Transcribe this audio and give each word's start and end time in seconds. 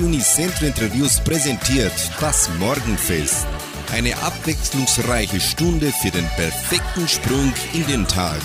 Radio 0.00 0.06
Unicentro 0.06 0.66
Interviews 0.66 1.20
präsentiert 1.20 1.92
das 2.20 2.48
Morgenfest. 2.58 3.46
Eine 3.92 4.16
abwechslungsreiche 4.16 5.40
Stunde 5.40 5.92
für 5.92 6.10
den 6.10 6.24
perfekten 6.36 7.06
Sprung 7.06 7.52
in 7.74 7.86
den 7.86 8.06
Tag. 8.06 8.40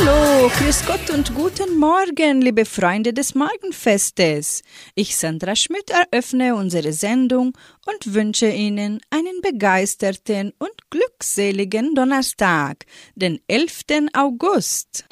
Hallo, 0.00 0.50
grüß 0.58 0.86
Gott 0.86 1.08
und 1.10 1.34
guten 1.34 1.78
Morgen, 1.78 2.40
liebe 2.40 2.64
Freunde 2.64 3.12
des 3.12 3.36
Morgenfestes. 3.36 4.62
Ich, 4.96 5.16
Sandra 5.16 5.54
Schmidt, 5.54 5.90
eröffne 5.90 6.56
unsere 6.56 6.92
Sendung 6.92 7.52
und 7.86 8.14
wünsche 8.14 8.48
Ihnen 8.48 9.00
einen 9.10 9.40
begeisterten 9.40 10.52
und 10.58 10.90
glückseligen 10.90 11.94
Donnerstag, 11.94 12.86
den 13.14 13.38
11. 13.46 14.08
August. 14.14 15.04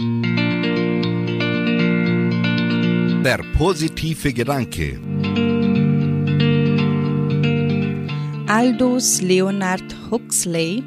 Der 3.25 3.39
positive 3.57 4.33
Gedanke. 4.33 4.99
Aldous 8.49 9.23
Leonard 9.23 9.95
Huxley, 10.11 10.83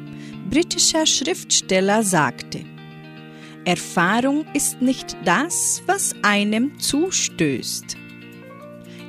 britischer 0.50 1.06
Schriftsteller, 1.06 2.02
sagte, 2.02 2.60
Erfahrung 3.64 4.44
ist 4.52 4.82
nicht 4.82 5.16
das, 5.24 5.82
was 5.86 6.14
einem 6.20 6.78
zustößt. 6.78 7.96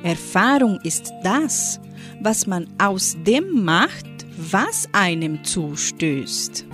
Erfahrung 0.02 0.80
ist 0.82 1.12
das, 1.22 1.80
was 2.22 2.46
man 2.46 2.66
aus 2.78 3.14
dem 3.26 3.62
macht, 3.62 4.06
was 4.38 4.88
einem 4.92 5.44
zustößt. 5.44 6.64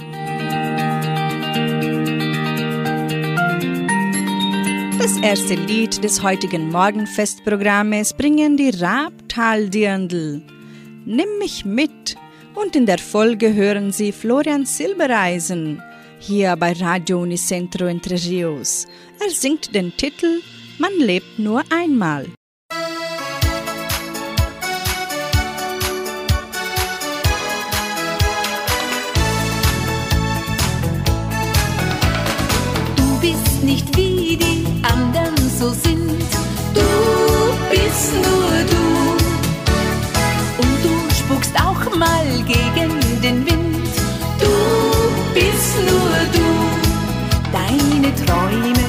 Das 5.05 5.19
erste 5.19 5.55
Lied 5.55 6.03
des 6.03 6.23
heutigen 6.23 6.71
Morgenfestprogrammes 6.71 8.15
bringen 8.15 8.57
die 8.57 8.71
Rabtaldirndl. 8.71 10.41
Nimm 11.05 11.29
mich 11.39 11.67
mit 11.67 12.17
und 12.55 12.75
in 12.75 12.87
der 12.87 12.97
Folge 12.97 13.53
hören 13.53 13.93
Sie 13.93 14.13
Florian 14.13 14.65
Silbereisen 14.65 15.83
hier 16.21 16.57
bei 16.57 16.73
Radio 16.73 17.21
Unicentro 17.21 17.85
Entre 17.85 18.15
Rios. 18.15 18.87
Er 19.21 19.29
singt 19.29 19.75
den 19.75 19.95
Titel 19.95 20.41
Man 20.79 20.99
lebt 20.99 21.39
nur 21.39 21.63
einmal. 21.69 22.25
Du 32.97 33.21
bist 33.21 33.63
nicht 33.63 33.95
wie 33.99 34.04
nur 38.23 38.51
du. 38.73 38.85
Und 40.63 40.85
du 40.85 41.15
spuckst 41.15 41.55
auch 41.57 41.97
mal 41.97 42.27
gegen 42.47 42.91
den 43.23 43.47
Wind. 43.47 43.89
Du 44.41 44.55
bist 45.35 45.77
nur 45.89 46.17
du. 46.37 46.49
Deine 47.53 48.15
Träume 48.15 48.85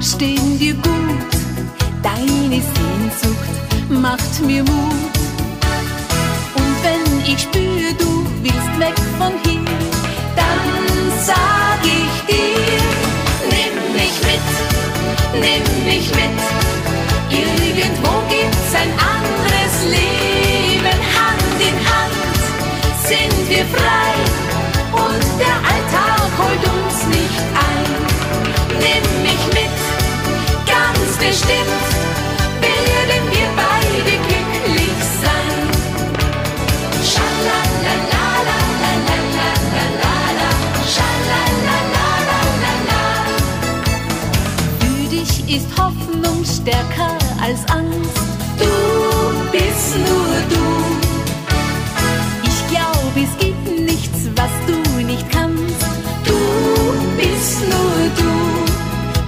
stehen 0.00 0.58
dir 0.58 0.74
gut. 0.74 1.32
Deine 2.02 2.60
Sehnsucht 2.74 3.54
macht 3.88 4.40
mir 4.46 4.62
Mut. 4.62 5.16
Und 6.54 6.76
wenn 6.82 7.32
ich 7.32 7.42
spüre, 7.42 7.92
du 7.98 8.26
willst 8.42 8.78
weg 8.78 8.94
von 9.18 9.32
hier, 9.44 9.64
dann 10.36 10.60
sag 11.24 11.80
ich 11.84 12.14
dir, 12.28 12.80
nimm 13.50 13.92
mich 13.92 14.16
mit, 14.28 14.46
nimm 15.34 15.84
mich 15.84 16.08
mit. 16.14 16.69
Gibt's 18.70 18.86
ein 18.86 18.92
anderes 18.92 19.74
Leben, 19.84 20.98
Hand 21.18 21.58
in 21.58 21.74
Hand 21.90 22.40
sind 23.02 23.48
wir 23.48 23.64
frei 23.66 24.14
und 24.92 25.24
der 25.40 25.56
Alltag 25.70 26.30
holt 26.38 26.64
uns 26.68 27.06
nicht 27.08 27.40
ein. 27.68 27.88
Nimm 28.78 29.22
mich 29.22 29.44
mit, 29.48 29.78
ganz 30.66 31.16
bestimmt 31.18 31.82
werden 32.60 33.22
wir 33.32 33.48
beide 33.56 34.12
glücklich 34.28 34.98
sein. 35.20 35.58
Dich 45.10 45.56
ist 45.56 45.68
Hoffnung 45.76 46.44
stärker 46.44 47.18
als 47.42 47.68
Angst. 47.68 47.99
Bist 49.90 50.08
nur 50.08 50.34
du. 50.48 50.66
Ich 52.44 52.68
glaube, 52.68 53.26
es 53.26 53.36
gibt 53.44 53.80
nichts, 53.80 54.20
was 54.36 54.50
du 54.68 55.04
nicht 55.04 55.28
kannst. 55.32 55.82
Du 56.24 56.38
bist 57.16 57.60
nur 57.68 57.96
du. 58.20 58.32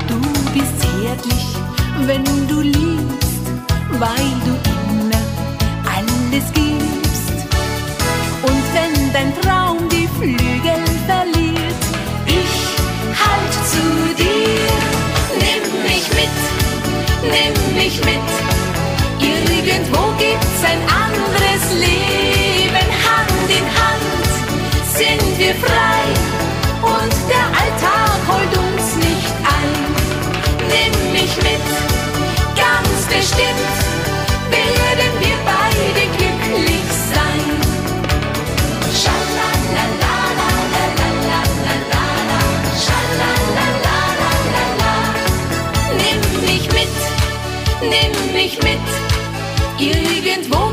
Du 0.07 0.21
bist 0.55 0.73
zärtlich, 0.79 1.47
wenn 2.07 2.25
du 2.47 2.61
liebst, 2.61 3.45
weil 3.99 4.31
du 4.47 4.53
immer 4.71 5.25
alles 5.97 6.47
gibst. 6.55 7.33
Und 8.43 8.63
wenn 8.73 9.13
dein 9.13 9.33
Traum 9.41 9.89
die 9.89 10.09
Flügel 10.17 10.85
verliert, 11.09 11.83
ich 12.25 12.55
halt 13.19 13.53
zu 13.73 13.85
dir. 14.17 14.69
Nimm 15.43 15.83
mich 15.83 16.09
mit, 16.15 17.33
nimm 17.33 17.75
mich 17.75 18.05
mit. 18.05 18.42
Frei 25.65 26.05
und 26.83 27.15
der 27.31 27.47
Alltag 27.61 28.19
holt 28.29 28.55
uns 28.67 28.97
nicht 28.97 29.35
ein. 29.57 29.73
Nimm 30.73 31.13
mich 31.13 31.37
mit, 31.37 31.67
ganz 32.57 32.99
bestimmt 33.07 33.93
werden 34.51 35.13
wir 35.21 35.37
beide 35.45 36.07
glücklich 36.17 36.89
sein. 37.13 37.63
Nimm 45.97 46.23
nimm 47.91 48.33
mich 48.33 48.59
mit. 48.63 48.79
Irgendwo 49.79 50.72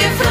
sind 0.00 0.29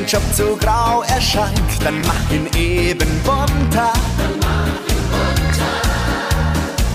dein 0.00 0.06
Job 0.06 0.22
zu 0.34 0.56
grau 0.56 1.02
erscheint, 1.02 1.84
dann 1.84 2.00
mach 2.02 2.32
ihn 2.32 2.46
eben 2.56 3.08
bunter. 3.22 3.92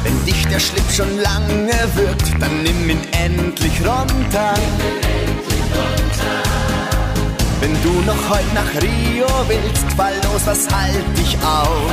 Wenn 0.04 0.26
dich 0.26 0.46
der 0.48 0.60
Schlips 0.60 0.98
schon 0.98 1.18
lange 1.20 1.74
wirkt, 1.96 2.42
dann 2.42 2.64
nimm 2.64 2.90
ihn 2.90 3.02
endlich 3.24 3.80
runter. 3.80 4.54
Wenn 7.60 7.74
du 7.84 8.02
noch 8.06 8.30
heute 8.30 8.54
nach 8.54 8.82
Rio 8.82 9.28
willst, 9.48 9.86
fall 9.96 10.14
los, 10.24 10.42
was 10.46 10.68
halt 10.74 11.18
dich 11.18 11.38
auf? 11.44 11.92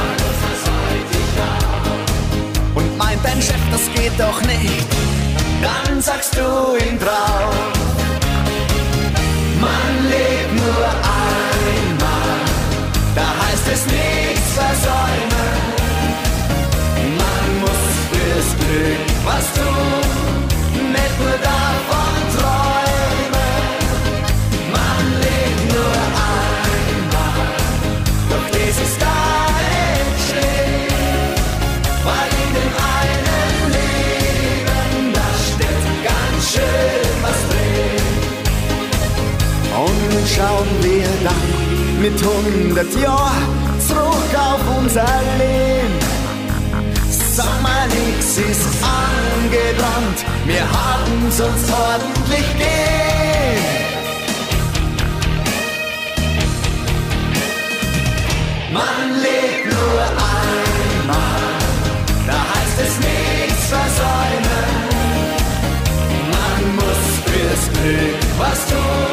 Und 2.74 2.98
meint 2.98 3.24
dein 3.24 3.40
Chef, 3.40 3.60
das 3.70 3.82
geht 3.94 4.18
doch 4.18 4.40
nicht, 4.42 4.86
dann 5.62 6.00
sagst 6.00 6.36
du 6.36 6.76
ihm 6.86 6.98
drauf. 6.98 8.01
Man 9.64 9.94
lebt 10.10 10.52
nur 10.60 10.86
einmal, 11.22 12.38
da 13.14 13.26
heißt 13.42 13.66
es 13.74 13.82
nichts 13.86 14.48
versäumen. 14.60 15.52
Man 17.22 17.46
muss 17.62 17.84
fürs 18.10 18.50
Glück 18.60 19.06
was 19.24 19.46
tun, 19.54 20.92
nicht 20.92 21.16
nur 21.20 21.38
davon 21.38 21.61
schauen 40.34 40.68
wir 40.80 41.08
dann 41.24 42.00
mit 42.00 42.14
100 42.20 43.02
Jahren 43.02 43.80
zurück 43.86 44.32
auf 44.34 44.60
unser 44.78 45.06
Leben. 45.38 45.98
Sag 47.34 47.62
mal, 47.62 47.86
nix 47.88 48.38
ist 48.38 48.66
angebrannt, 48.82 50.18
wir 50.46 50.62
haben's 50.62 51.40
uns 51.40 51.64
ordentlich 51.72 52.46
gehen. 52.58 53.92
Man 58.72 59.20
lebt 59.26 59.64
nur 59.72 60.02
einmal, 60.36 61.42
da 62.26 62.38
heißt 62.52 62.78
es 62.86 62.94
nichts 63.08 63.64
versäumen. 63.74 64.72
Man 66.34 66.62
muss 66.76 67.04
fürs 67.26 67.64
Glück 67.74 68.20
was 68.38 68.60
tun, 68.68 69.11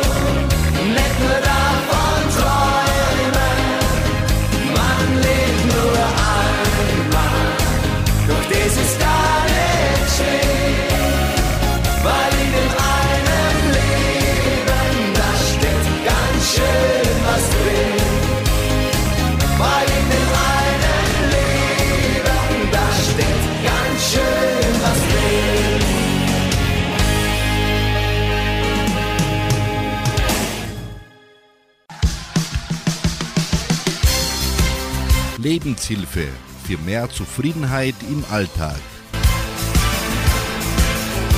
Lebenshilfe 35.59 36.29
für 36.63 36.77
mehr 36.77 37.09
Zufriedenheit 37.09 37.95
im 38.09 38.23
Alltag. 38.31 38.79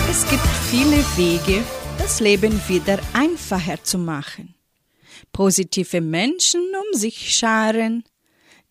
Es 0.10 0.30
gibt 0.30 0.46
viele 0.70 0.98
Wege, 1.18 1.64
das 1.98 2.20
Leben 2.20 2.62
wieder 2.68 3.00
einfacher 3.14 3.84
zu 3.84 3.98
machen. 3.98 4.54
Positive 5.32 6.02
Menschen 6.02 6.62
um 6.62 7.00
sich 7.00 7.36
scharen, 7.36 8.04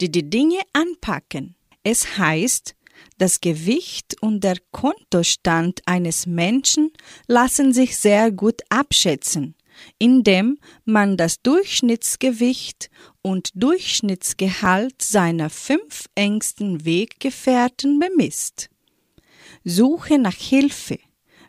die 0.00 0.11
die 0.11 0.29
Dinge 0.31 0.61
anpacken. 0.73 1.56
Es 1.82 2.17
heißt, 2.17 2.76
das 3.19 3.41
Gewicht 3.41 4.17
und 4.20 4.44
der 4.44 4.56
Kontostand 4.70 5.81
eines 5.87 6.26
Menschen 6.26 6.93
lassen 7.26 7.73
sich 7.73 7.97
sehr 7.97 8.31
gut 8.31 8.62
abschätzen, 8.69 9.56
indem 9.98 10.58
man 10.84 11.16
das 11.16 11.42
Durchschnittsgewicht 11.42 12.90
und 13.22 13.50
Durchschnittsgehalt 13.54 15.02
seiner 15.02 15.50
fünf 15.50 16.06
engsten 16.14 16.84
Weggefährten 16.84 17.98
bemisst. 17.98 18.70
Suche 19.64 20.18
nach 20.18 20.36
Hilfe, 20.36 20.98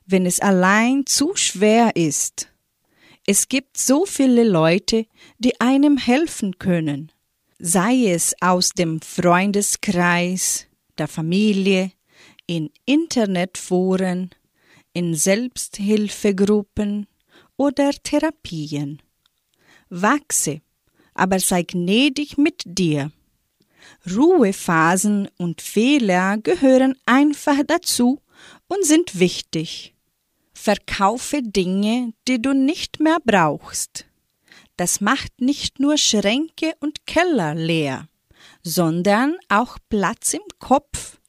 wenn 0.06 0.26
es 0.26 0.40
allein 0.40 1.06
zu 1.06 1.36
schwer 1.36 1.96
ist. 1.96 2.50
Es 3.26 3.48
gibt 3.48 3.78
so 3.78 4.06
viele 4.06 4.44
Leute, 4.44 5.06
die 5.38 5.60
einem 5.62 5.98
helfen 5.98 6.58
können, 6.58 7.12
sei 7.60 8.08
es 8.08 8.36
aus 8.42 8.72
dem 8.72 9.00
Freundeskreis, 9.02 10.68
der 10.98 11.08
Familie, 11.08 11.92
in 12.48 12.70
Internetforen, 12.86 14.32
in 14.94 15.16
Selbsthilfegruppen 15.16 17.08
oder 17.62 17.92
Therapien. 17.92 19.04
Wachse, 19.92 20.62
aber 21.14 21.40
sei 21.40 21.62
gnädig 21.62 22.36
mit 22.40 22.64
dir. 22.66 23.12
Ruhephasen 24.10 25.30
und 25.38 25.62
Fehler 25.62 26.40
gehören 26.40 26.96
einfach 27.06 27.60
dazu 27.68 28.20
und 28.68 28.84
sind 28.84 29.20
wichtig. 29.20 29.94
Verkaufe 30.56 31.44
Dinge, 31.44 32.14
die 32.28 32.42
du 32.42 32.54
nicht 32.54 33.00
mehr 33.00 33.20
brauchst. 33.24 34.08
Das 34.76 35.00
macht 35.00 35.40
nicht 35.40 35.80
nur 35.80 35.98
Schränke 35.98 36.74
und 36.80 37.06
Keller 37.06 37.54
leer, 37.54 38.08
sondern 38.64 39.36
auch 39.50 39.78
Platz 39.88 40.34
im 40.34 40.48
Kopf. 40.58 41.21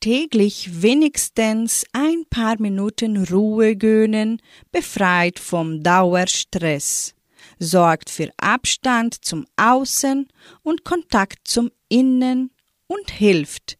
Täglich 0.00 0.82
wenigstens 0.82 1.84
ein 1.92 2.24
paar 2.30 2.60
Minuten 2.60 3.24
Ruhe 3.24 3.74
gönnen, 3.74 4.40
befreit 4.70 5.40
vom 5.40 5.82
Dauerstress, 5.82 7.14
sorgt 7.58 8.08
für 8.08 8.30
Abstand 8.36 9.24
zum 9.24 9.44
Außen 9.56 10.28
und 10.62 10.84
Kontakt 10.84 11.48
zum 11.48 11.72
Innen 11.88 12.52
und 12.86 13.10
hilft. 13.10 13.76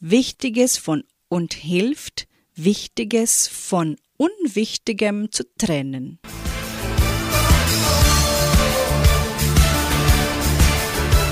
Wichtiges 0.00 0.78
von 0.78 1.04
und 1.28 1.52
hilft, 1.52 2.28
Wichtiges 2.54 3.46
von 3.46 3.96
Unwichtigem 4.16 5.30
zu 5.32 5.44
trennen. 5.58 6.18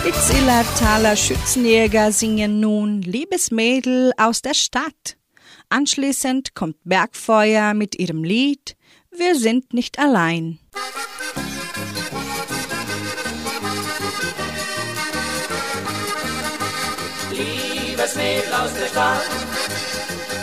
Die 0.02 0.12
Zillertaler 0.12 1.14
Schützenjäger 1.14 2.10
singen 2.10 2.58
nun 2.58 3.02
Liebes 3.02 3.50
Mädel 3.50 4.12
aus 4.16 4.40
der 4.40 4.54
Stadt. 4.54 5.18
Anschließend 5.68 6.54
kommt 6.54 6.76
Bergfeuer 6.84 7.74
mit 7.74 7.98
ihrem 7.98 8.24
Lied 8.24 8.76
Wir 9.10 9.36
sind 9.36 9.74
nicht 9.74 9.98
allein. 9.98 10.58
Liebes 17.30 18.14
Mädel 18.14 18.54
aus 18.54 18.72
der 18.72 18.86
Stadt, 18.86 19.22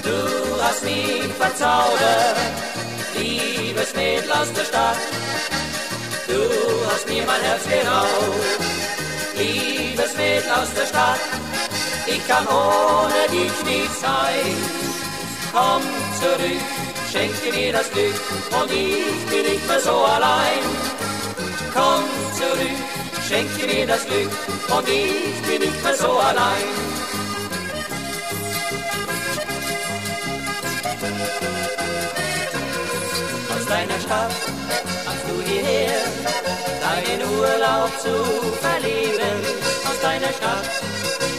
du 0.03 0.61
hast 0.61 0.83
mich 0.83 1.33
verzaubert. 1.39 2.37
Liebes 3.17 3.95
Mädel 3.95 4.31
aus 4.31 4.53
der 4.53 4.65
Stadt, 4.65 4.97
du 6.27 6.91
hast 6.91 7.09
mir 7.09 7.25
mein 7.25 7.41
Herz 7.41 7.63
geraubt. 7.63 8.86
Liebes 9.37 10.17
Mädel 10.17 10.51
aus 10.51 10.73
der 10.73 10.85
Stadt, 10.85 11.19
ich 12.07 12.27
kann 12.27 12.47
ohne 12.47 13.21
dich 13.29 13.63
nicht 13.65 13.99
sein. 14.01 14.87
komm 15.51 15.81
zurück, 16.19 16.65
schenke 17.11 17.55
mir 17.55 17.71
das 17.73 17.89
Glück 17.91 18.19
und 18.59 18.71
ich 18.71 19.25
bin 19.29 19.43
nicht 19.51 19.67
mehr 19.67 19.79
so 19.79 19.95
allein. 20.15 20.63
Komm 21.73 22.03
zurück, 22.39 22.81
schenke 23.27 23.67
mir 23.67 23.87
das 23.87 24.05
Glück 24.05 24.31
und 24.75 24.87
ich 24.89 25.41
bin 25.47 25.61
nicht 25.61 25.83
mehr 25.83 25.95
so 25.95 26.11
allein. 26.29 26.67
Aus 33.55 33.65
deiner 33.65 33.99
Stadt 33.99 34.35
kamst 35.05 35.25
du 35.29 35.41
hierher, 35.49 36.01
deinen 36.81 37.21
Urlaub 37.39 37.91
zu 38.01 38.13
verleben. 38.61 38.76
Aus 40.07 40.13
deiner 40.13 40.33
Stadt 40.33 40.69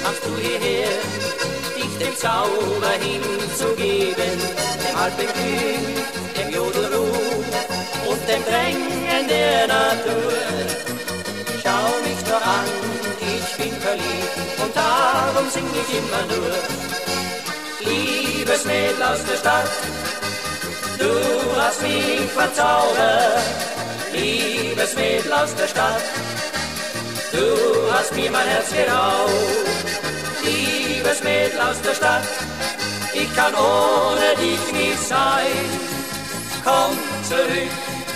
kamst 0.05 0.25
du 0.27 0.37
hierher, 0.37 0.89
dich 1.75 1.99
dem 1.99 2.15
Zauber 2.17 2.93
hinzugeben, 3.01 4.33
dem 4.85 4.97
Alpenglück, 4.97 6.37
dem 6.37 6.51
Jodelruf 6.55 7.47
und 8.11 8.21
dem 8.29 8.45
Drängen 8.45 9.27
der 9.27 9.69
Natur. 9.69 10.33
Schau 11.63 11.89
mich 12.05 12.23
doch 12.29 12.47
an, 12.47 12.69
ich 13.21 13.57
bin 13.57 13.73
verliebt 13.81 14.37
und 14.63 14.77
darum 14.77 15.49
sing 15.49 15.69
ich 15.73 15.91
immer 16.01 16.23
nur. 16.35 16.53
Liebes 17.91 18.65
Mädel 18.67 19.03
aus 19.03 19.25
der 19.25 19.37
Stadt, 19.39 19.71
du 20.99 21.13
hast 21.59 21.81
mich 21.81 22.31
verzaubert. 22.37 23.43
Liebes 24.13 24.95
Mädel 24.95 25.33
aus 25.33 25.55
der 25.55 25.69
Stadt, 25.69 26.03
du 27.39 27.93
hast 27.93 28.15
mir 28.15 28.31
mein 28.31 28.47
Herz 28.47 28.71
geraubt. 28.71 29.33
Liebes 30.45 31.23
Mädel 31.23 31.61
aus 31.61 31.81
der 31.83 31.95
Stadt, 31.95 32.27
ich 33.15 33.31
kann 33.37 33.55
ohne 33.55 34.29
dich 34.41 34.73
nicht 34.73 35.03
sein. 35.09 35.67
Komm 36.65 36.93
zurück, 37.29 37.73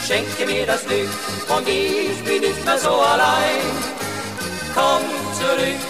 schenke 0.07 0.47
mir 0.47 0.67
das 0.67 0.85
Glück 0.87 1.11
und 1.57 1.69
ich 1.69 2.23
bin 2.25 2.41
nicht 2.41 2.64
mehr 2.64 2.79
so 2.79 2.95
allein. 3.12 3.64
Komm 4.75 5.02
zurück, 5.38 5.81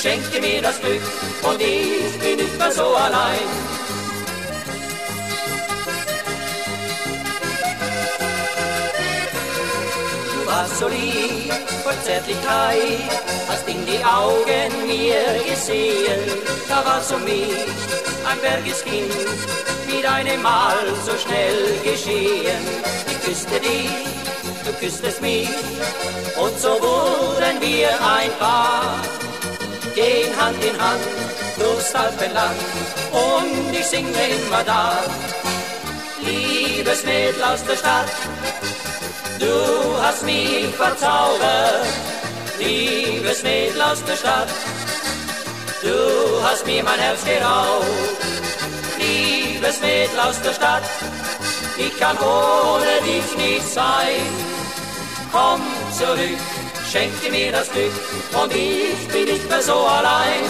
schenke 0.00 0.40
mir 0.40 0.62
das 0.62 0.80
Glück 0.80 1.02
und 1.42 1.60
ich 1.60 2.18
bin 2.20 2.36
nicht 2.36 2.58
mehr 2.58 2.72
so 2.72 2.86
allein. 2.94 3.71
Du 10.62 10.68
warst 10.68 10.78
so 10.78 10.86
lieb 10.86 11.52
vor 11.82 11.92
Zärtlichkeit, 12.04 13.00
hast 13.48 13.66
in 13.66 13.84
die 13.84 13.98
Augen 14.04 14.86
mir 14.86 15.42
gesehen, 15.44 16.20
da 16.68 16.84
war 16.84 17.00
so 17.02 17.18
mich 17.18 17.66
ein 18.30 18.38
Bergeskind, 18.40 19.12
mit 19.88 20.06
einem 20.06 20.40
Mal 20.40 20.76
so 21.04 21.18
schnell 21.18 21.80
geschehen. 21.82 22.62
Ich 23.10 23.26
küsste 23.26 23.58
dich, 23.58 23.90
du 24.64 24.72
küsstest 24.74 25.20
mich, 25.20 25.48
und 26.40 26.56
so 26.60 26.80
wurden 26.80 27.60
wir 27.60 27.88
ein 27.88 28.30
Paar. 28.38 29.00
Gehen 29.96 30.30
Hand 30.40 30.62
in 30.62 30.80
Hand 30.80 31.02
durchs 31.58 31.92
Alpenland, 31.92 32.60
und 33.10 33.74
ich 33.76 33.86
singe 33.86 34.10
immer 34.46 34.62
da. 34.62 35.02
Liebes 36.20 37.02
Mädel 37.02 37.42
aus 37.42 37.64
der 37.64 37.76
Stadt, 37.76 38.06
du 39.42 40.02
hast 40.02 40.22
mich 40.22 40.74
verzaubert. 40.76 41.86
Liebes 42.58 43.42
Mädel 43.42 43.80
aus 43.82 44.02
der 44.04 44.16
Stadt, 44.16 44.48
du 45.82 45.96
hast 46.44 46.64
mir 46.66 46.82
mein 46.84 46.98
Herz 46.98 47.24
geraubt. 47.24 47.86
Liebes 48.98 49.80
Mädel 49.80 50.18
aus 50.20 50.40
der 50.42 50.52
Stadt, 50.52 50.84
ich 51.76 51.98
kann 51.98 52.16
ohne 52.18 52.94
dich 53.04 53.36
nicht 53.36 53.68
sein. 53.68 54.26
Komm 55.32 55.60
zurück, 55.98 56.40
schenke 56.90 57.30
mir 57.30 57.50
das 57.52 57.70
Glück 57.72 57.94
und 58.40 58.52
ich 58.54 59.08
bin 59.08 59.24
nicht 59.24 59.48
mehr 59.48 59.62
so 59.62 59.78
allein. 59.96 60.44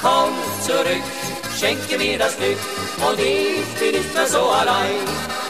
Komm 0.00 0.32
zurück, 0.66 1.04
schenke 1.58 1.98
mir 1.98 2.18
das 2.18 2.36
Glück 2.36 2.58
und 3.06 3.18
ich 3.18 3.66
bin 3.78 3.92
nicht 3.98 4.14
mehr 4.14 4.26
so 4.26 4.42
allein. 4.60 5.43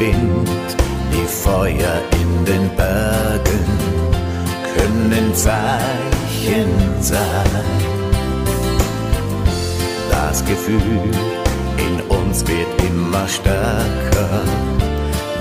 Wind, 0.00 0.48
die 1.12 1.26
Feuer 1.26 2.00
in 2.22 2.44
den 2.46 2.74
Bergen 2.74 3.66
können 4.74 5.34
Zeichen 5.34 6.70
sein. 7.00 7.66
Das 10.10 10.42
Gefühl 10.46 11.10
in 11.76 12.00
uns 12.16 12.40
wird 12.46 12.82
immer 12.88 13.28
stärker. 13.28 14.40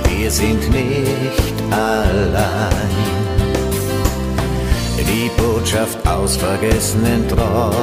Wir 0.09 0.29
sind 0.29 0.69
nicht 0.73 1.55
allein. 1.71 2.69
Die 4.97 5.31
Botschaft 5.41 6.05
aus 6.05 6.35
vergessenen 6.35 7.25
Träumen. 7.29 7.79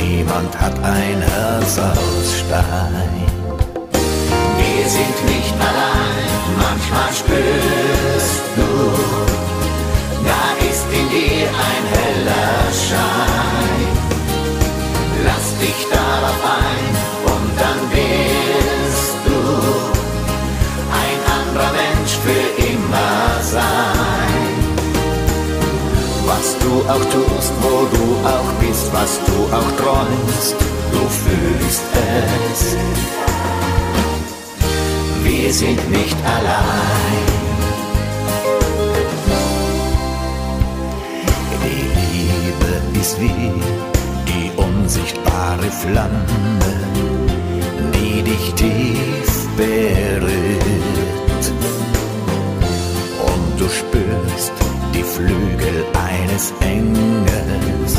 Niemand 0.00 0.60
hat 0.60 0.78
ein 0.84 1.20
Herz 1.20 1.80
aus 1.80 2.38
Stein. 2.46 3.31
Sind 4.92 5.24
nicht 5.24 5.54
allein, 5.54 6.28
manchmal 6.58 7.10
spürst 7.14 8.44
du, 8.56 8.70
da 10.28 10.44
ist 10.70 10.84
in 10.92 11.08
dir 11.08 11.48
ein 11.48 11.84
heller 11.96 12.58
Schein. 12.84 13.88
Lass 15.24 15.46
dich 15.64 15.80
darauf 15.90 16.40
ein 16.44 16.92
und 17.32 17.48
dann 17.62 17.80
wirst 17.96 19.16
du 19.28 19.40
ein 21.02 21.20
anderer 21.38 21.72
Mensch 21.72 22.14
für 22.24 22.46
immer 22.70 23.40
sein. 23.40 24.44
Was 26.26 26.46
du 26.58 26.72
auch 26.92 27.04
tust, 27.16 27.52
wo 27.62 27.74
du 27.96 28.04
auch 28.28 28.52
bist, 28.60 28.92
was 28.92 29.12
du 29.24 29.36
auch 29.56 29.70
träumst, 29.80 30.54
du 30.92 31.02
fühlst 31.08 31.82
es. 32.52 32.76
Wir 35.42 35.52
sind 35.52 35.90
nicht 35.90 36.16
allein. 36.24 37.26
Die 41.64 41.82
Liebe 41.98 43.00
ist 43.00 43.20
wie 43.20 43.50
die 44.30 44.50
unsichtbare 44.56 45.68
Flamme, 45.82 46.24
die 47.92 48.22
dich 48.22 48.54
tief 48.54 49.48
berührt 49.56 51.44
und 53.26 53.60
du 53.60 53.68
spürst 53.68 54.52
die 54.94 55.02
Flügel 55.02 55.84
eines 56.08 56.54
Engels, 56.60 57.94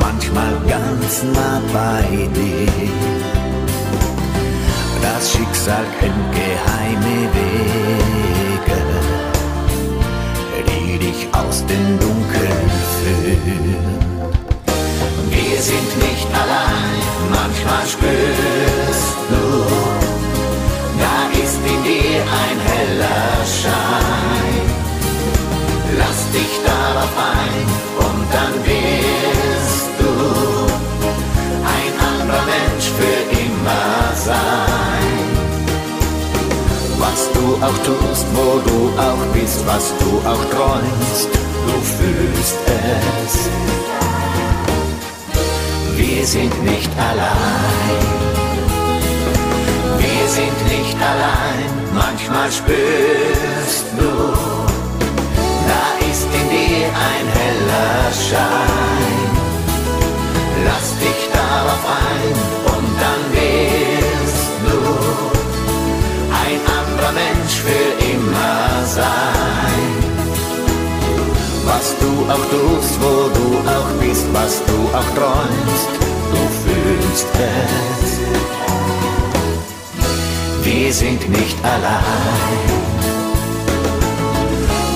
manchmal 0.00 0.54
ganz 0.66 1.22
nah 1.32 1.62
bei 1.72 2.28
dir. 2.34 3.31
Das 5.02 5.32
Schicksal 5.32 5.84
kennt 5.98 6.32
geheime 6.32 7.28
Wege, 7.34 8.82
die 10.68 10.98
dich 10.98 11.28
aus 11.32 11.64
dem 11.66 11.98
Dunkeln 11.98 12.70
führen. 12.98 13.82
Wir 15.28 15.60
sind 15.60 15.90
nicht 16.06 16.28
allein, 16.42 16.94
manchmal 17.30 17.84
spürst 17.86 19.16
du, 19.30 19.44
da 21.02 21.16
ist 21.42 21.60
in 21.72 21.82
dir 21.82 22.22
ein 22.42 22.58
heller 22.72 23.30
Schein. 23.58 24.66
Lass 25.98 26.30
dich 26.30 26.52
darauf 26.64 27.12
ein 27.18 27.66
und 28.06 28.26
dann 28.32 28.54
wirst 28.64 29.11
auch 37.62 37.78
tust, 37.84 38.26
wo 38.34 38.58
du 38.68 39.00
auch 39.00 39.24
bist, 39.32 39.64
was 39.66 39.94
du 40.00 40.10
auch 40.28 40.44
träumst, 40.50 41.28
du 41.66 41.74
fühlst 41.96 42.58
es. 42.66 43.34
Wir 45.96 46.26
sind 46.26 46.64
nicht 46.64 46.90
allein. 46.98 48.22
Wir 49.98 50.28
sind 50.28 50.58
nicht 50.66 50.96
allein, 51.12 51.70
manchmal 51.94 52.50
spürst 52.50 53.86
du, 53.98 54.12
da 55.70 55.84
ist 56.10 56.26
in 56.40 56.48
dir 56.50 56.86
ein 57.10 57.26
heller 57.38 58.12
Schein. 58.12 59.21
für 67.64 67.88
immer 68.12 68.84
sein. 68.84 69.92
Was 71.64 71.94
du 72.02 72.10
auch 72.32 72.46
tust, 72.54 72.94
wo 73.00 73.14
du 73.38 73.46
auch 73.76 73.90
bist, 74.00 74.26
was 74.32 74.62
du 74.68 74.78
auch 74.98 75.10
träumst, 75.18 75.90
du 76.32 76.40
fühlst 76.62 77.28
es. 77.54 78.10
Wir 80.64 80.92
sind 80.92 81.28
nicht 81.28 81.58
allein. 81.64 82.82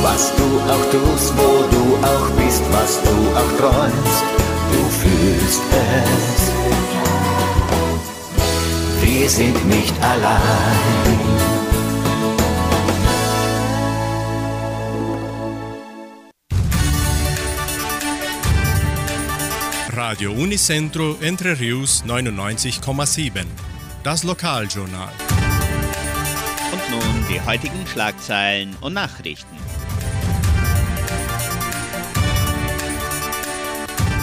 Was 0.02 0.32
du 0.38 0.48
auch 0.72 0.86
tust, 0.90 1.32
wo 1.36 1.50
du 1.74 1.84
auch 2.12 2.28
bist, 2.40 2.62
was 2.72 3.00
du 3.06 3.16
auch 3.40 3.52
träumst, 3.60 4.24
du 4.72 4.80
fühlst 5.00 5.62
es. 5.70 6.42
Wir 9.02 9.28
sind 9.28 9.66
nicht 9.66 9.94
allein. 10.02 11.45
Radio 20.08 20.30
Unicentro 20.30 21.18
Entre 21.20 21.58
Rius 21.58 22.04
99,7. 22.04 23.44
Das 24.04 24.22
Lokaljournal. 24.22 25.12
Und 26.70 26.90
nun 26.92 27.24
die 27.28 27.40
heutigen 27.40 27.84
Schlagzeilen 27.88 28.76
und 28.82 28.92
Nachrichten. 28.92 29.56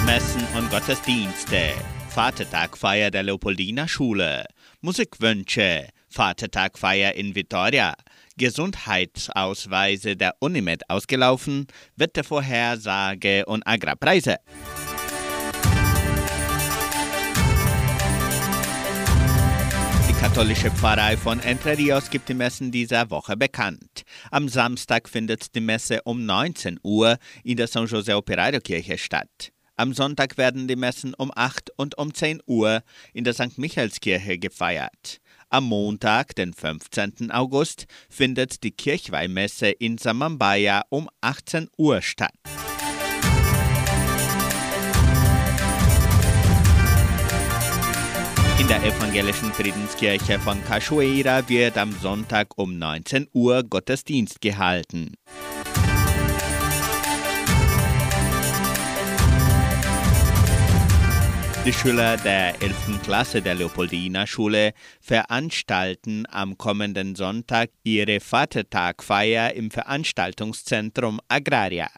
Messen 0.05 0.47
und 0.57 0.71
Gottesdienste. 0.71 1.73
Vatertagfeier 2.07 3.11
der 3.11 3.23
Leopoldina 3.23 3.85
Schule. 3.85 4.45
Musikwünsche. 4.79 5.89
Vatertagfeier 6.07 7.13
in 7.15 7.35
Vitoria. 7.35 7.95
Gesundheitsausweise 8.37 10.15
der 10.15 10.35
Unimed 10.39 10.89
ausgelaufen. 10.89 11.67
Wettervorhersage 11.97 13.45
und 13.45 13.67
Agrarpreise. 13.67 14.37
Katholische 20.23 20.71
Pfarrei 20.71 21.17
von 21.17 21.41
Entre 21.41 21.77
Rios 21.77 22.09
gibt 22.09 22.29
die 22.29 22.33
Messen 22.33 22.71
dieser 22.71 23.09
Woche 23.09 23.35
bekannt. 23.35 24.03
Am 24.31 24.47
Samstag 24.47 25.09
findet 25.09 25.53
die 25.53 25.59
Messe 25.59 26.01
um 26.05 26.25
19 26.25 26.79
Uhr 26.81 27.17
in 27.43 27.57
der 27.57 27.67
San 27.67 27.87
José 27.87 28.15
Operario 28.15 28.61
Kirche 28.61 28.97
statt. 28.97 29.51
Am 29.75 29.93
Sonntag 29.93 30.37
werden 30.37 30.69
die 30.69 30.77
Messen 30.77 31.13
um 31.13 31.29
8 31.35 31.71
und 31.75 31.97
um 31.97 32.13
10 32.13 32.41
Uhr 32.47 32.83
in 33.11 33.25
der 33.25 33.33
St. 33.33 33.57
Michaelskirche 33.57 34.37
gefeiert. 34.37 35.17
Am 35.49 35.65
Montag, 35.65 36.35
den 36.35 36.53
15. 36.53 37.29
August, 37.29 37.85
findet 38.09 38.63
die 38.63 38.71
Kirchweihmesse 38.71 39.71
in 39.71 39.97
Samambaya 39.97 40.83
um 40.87 41.09
18 41.19 41.67
Uhr 41.77 42.01
statt. 42.01 42.31
Der 48.73 48.85
evangelischen 48.85 49.53
Friedenskirche 49.53 50.39
von 50.39 50.63
Cachoeira 50.63 51.47
wird 51.47 51.77
am 51.77 51.91
Sonntag 51.91 52.57
um 52.57 52.79
19 52.79 53.27
Uhr 53.31 53.61
Gottesdienst 53.61 54.41
gehalten. 54.41 55.13
Die 61.63 61.71
Schüler 61.71 62.17
der 62.17 62.59
11. 62.63 63.03
Klasse 63.03 63.43
der 63.43 63.53
Leopoldina 63.53 64.25
Schule 64.25 64.73
veranstalten 64.99 66.25
am 66.31 66.57
kommenden 66.57 67.13
Sonntag 67.13 67.69
ihre 67.83 68.19
Vatertagfeier 68.19 69.53
im 69.53 69.69
Veranstaltungszentrum 69.69 71.19
Agraria. 71.27 71.89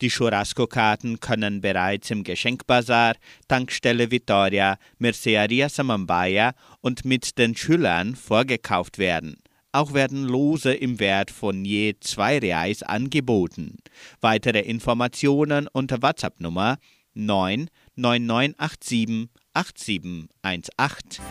Die 0.00 0.08
Churrasco-Karten 0.08 1.20
können 1.20 1.60
bereits 1.60 2.10
im 2.10 2.24
Geschenkbazar, 2.24 3.14
Tankstelle 3.48 4.10
Vittoria, 4.10 4.78
Merceria 4.98 5.68
Samambaya 5.68 6.54
und 6.80 7.04
mit 7.04 7.38
den 7.38 7.56
Schülern 7.56 8.16
vorgekauft 8.16 8.98
werden. 8.98 9.36
Auch 9.72 9.92
werden 9.92 10.24
Lose 10.24 10.72
im 10.72 10.98
Wert 10.98 11.30
von 11.30 11.64
je 11.64 11.94
zwei 12.00 12.38
Reais 12.38 12.82
angeboten. 12.82 13.76
Weitere 14.20 14.58
Informationen 14.60 15.68
unter 15.68 16.02
WhatsApp-Nummer 16.02 16.78
99987 17.14 19.28
8718. 19.54 21.24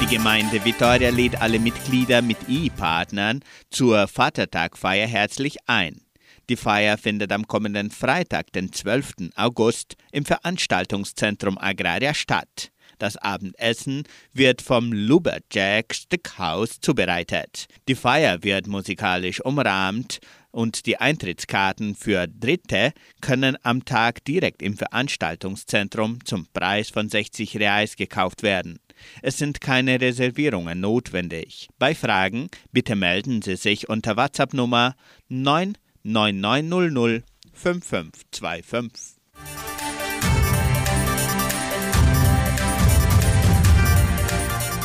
Die 0.00 0.06
Gemeinde 0.06 0.64
Vittoria 0.64 1.10
lädt 1.10 1.42
alle 1.42 1.58
Mitglieder 1.58 2.22
mit 2.22 2.38
E-Partnern 2.48 3.40
zur 3.68 4.08
Vatertagfeier 4.08 5.06
herzlich 5.06 5.58
ein. 5.66 6.00
Die 6.48 6.56
Feier 6.56 6.96
findet 6.96 7.30
am 7.32 7.46
kommenden 7.46 7.90
Freitag, 7.90 8.50
den 8.52 8.72
12. 8.72 9.30
August, 9.36 9.96
im 10.10 10.24
Veranstaltungszentrum 10.24 11.58
Agraria 11.58 12.14
statt. 12.14 12.72
Das 12.98 13.16
Abendessen 13.18 14.04
wird 14.32 14.62
vom 14.62 14.92
Luberjack 14.92 15.94
Stickhaus 15.94 16.80
zubereitet. 16.80 17.66
Die 17.86 17.94
Feier 17.94 18.42
wird 18.42 18.66
musikalisch 18.66 19.40
umrahmt 19.40 20.18
und 20.50 20.86
die 20.86 20.96
Eintrittskarten 20.96 21.94
für 21.94 22.26
Dritte 22.26 22.92
können 23.20 23.56
am 23.62 23.84
Tag 23.84 24.24
direkt 24.24 24.62
im 24.62 24.76
Veranstaltungszentrum 24.76 26.24
zum 26.24 26.46
Preis 26.52 26.90
von 26.90 27.08
60 27.08 27.58
Reais 27.58 27.96
gekauft 27.96 28.42
werden. 28.42 28.80
Es 29.22 29.38
sind 29.38 29.60
keine 29.60 30.00
Reservierungen 30.00 30.80
notwendig. 30.80 31.68
Bei 31.78 31.94
Fragen 31.94 32.48
bitte 32.72 32.96
melden 32.96 33.42
Sie 33.42 33.56
sich 33.56 33.88
unter 33.88 34.16
WhatsApp-Nummer 34.16 34.94
99900 35.28 37.24
5525. 37.52 39.20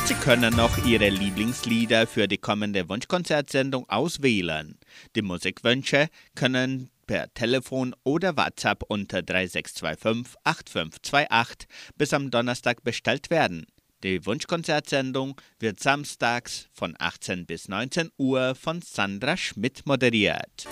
Sie 0.06 0.14
können 0.14 0.54
noch 0.54 0.84
Ihre 0.86 1.08
Lieblingslieder 1.08 2.06
für 2.06 2.28
die 2.28 2.38
kommende 2.38 2.88
Wunschkonzertsendung 2.88 3.88
auswählen. 3.88 4.78
Die 5.16 5.22
Musikwünsche 5.22 6.08
können 6.34 6.90
per 7.06 7.32
Telefon 7.34 7.94
oder 8.04 8.36
WhatsApp 8.36 8.84
unter 8.88 9.22
3625 9.22 10.36
8528 10.44 11.68
bis 11.96 12.12
am 12.12 12.30
Donnerstag 12.30 12.84
bestellt 12.84 13.30
werden. 13.30 13.66
Die 14.02 14.24
Wunschkonzertsendung 14.26 15.40
wird 15.58 15.80
samstags 15.80 16.68
von 16.72 16.94
18 16.98 17.46
bis 17.46 17.68
19 17.68 18.10
Uhr 18.18 18.54
von 18.54 18.82
Sandra 18.82 19.38
Schmidt 19.38 19.86
moderiert. 19.86 20.66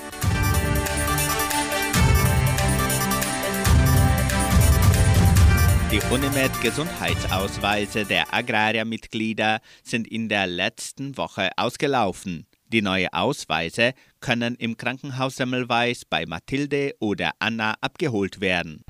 Die 5.91 6.01
Unimed 6.13 6.61
Gesundheitsausweise 6.61 8.05
der 8.05 8.35
Agrariermitglieder 8.35 9.61
sind 9.83 10.07
in 10.07 10.29
der 10.29 10.47
letzten 10.47 11.17
Woche 11.17 11.51
ausgelaufen. 11.57 12.47
Die 12.69 12.83
neuen 12.83 13.13
Ausweise 13.13 13.95
können 14.21 14.57
im 14.57 14.77
Krankenhaus 14.77 15.37
Semmelweis 15.37 16.05
bei 16.05 16.27
Mathilde 16.27 16.95
oder 16.99 17.31
Anna 17.39 17.77
abgeholt 17.81 18.41
werden. 18.41 18.85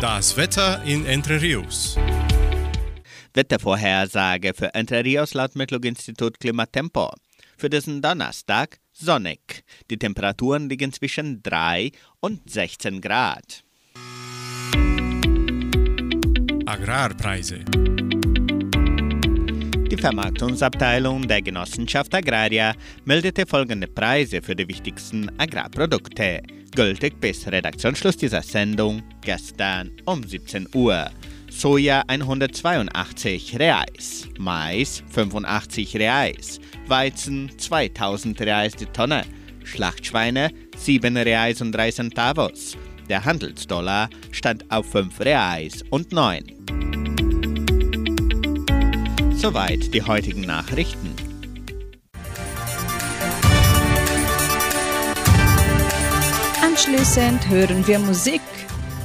Das 0.00 0.34
Wetter 0.34 0.82
in 0.84 1.04
Entre 1.04 1.42
Rios. 1.42 1.98
Wettervorhersage 3.34 4.54
für 4.54 4.72
Entre 4.74 5.04
Rios 5.04 5.34
laut 5.34 5.54
Metlog-Institut 5.54 6.40
Klimatempo. 6.40 7.10
Für 7.58 7.68
diesen 7.68 8.00
Donnerstag 8.00 8.78
sonnig. 8.92 9.62
Die 9.90 9.98
Temperaturen 9.98 10.70
liegen 10.70 10.94
zwischen 10.94 11.42
3 11.42 11.92
und 12.20 12.48
16 12.48 13.02
Grad. 13.02 13.62
Agrarpreise. 16.64 17.62
Die 19.90 19.96
Vermarktungsabteilung 19.96 21.26
der 21.26 21.42
Genossenschaft 21.42 22.14
Agraria 22.14 22.74
meldete 23.04 23.44
folgende 23.44 23.88
Preise 23.88 24.40
für 24.40 24.54
die 24.54 24.68
wichtigsten 24.68 25.28
Agrarprodukte 25.36 26.42
gültig 26.76 27.20
bis 27.20 27.44
Redaktionsschluss 27.48 28.16
dieser 28.16 28.42
Sendung 28.42 29.02
gestern 29.20 29.90
um 30.04 30.22
17 30.22 30.68
Uhr. 30.74 31.10
Soja 31.50 32.04
182 32.06 33.58
Reais, 33.58 34.28
Mais 34.38 35.02
85 35.08 35.96
Reais, 35.96 36.60
Weizen 36.86 37.50
2000 37.58 38.40
Reais 38.42 38.76
die 38.76 38.86
Tonne, 38.86 39.24
Schlachtschweine 39.64 40.52
7 40.76 41.16
Reais 41.16 41.60
und 41.60 41.72
3 41.72 41.90
Centavos. 41.90 42.76
Der 43.08 43.24
Handelsdollar 43.24 44.08
stand 44.30 44.70
auf 44.70 44.88
5 44.92 45.18
Reais 45.18 45.82
und 45.90 46.12
9. 46.12 46.99
Soweit 49.40 49.94
die 49.94 50.02
heutigen 50.02 50.42
Nachrichten. 50.42 51.16
Anschließend 56.62 57.48
hören 57.48 57.86
wir 57.86 57.98
Musik. 58.00 58.42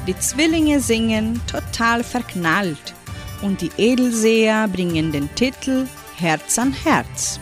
Die 0.06 0.18
Zwillinge 0.20 0.82
singen 0.82 1.40
total 1.48 2.04
verknallt 2.04 2.94
und 3.44 3.62
die 3.62 3.72
Edelseher 3.78 4.68
bringen 4.68 5.14
den 5.14 5.34
Titel 5.36 5.88
Herz 6.18 6.60
an 6.60 6.74
Herz. 6.74 7.40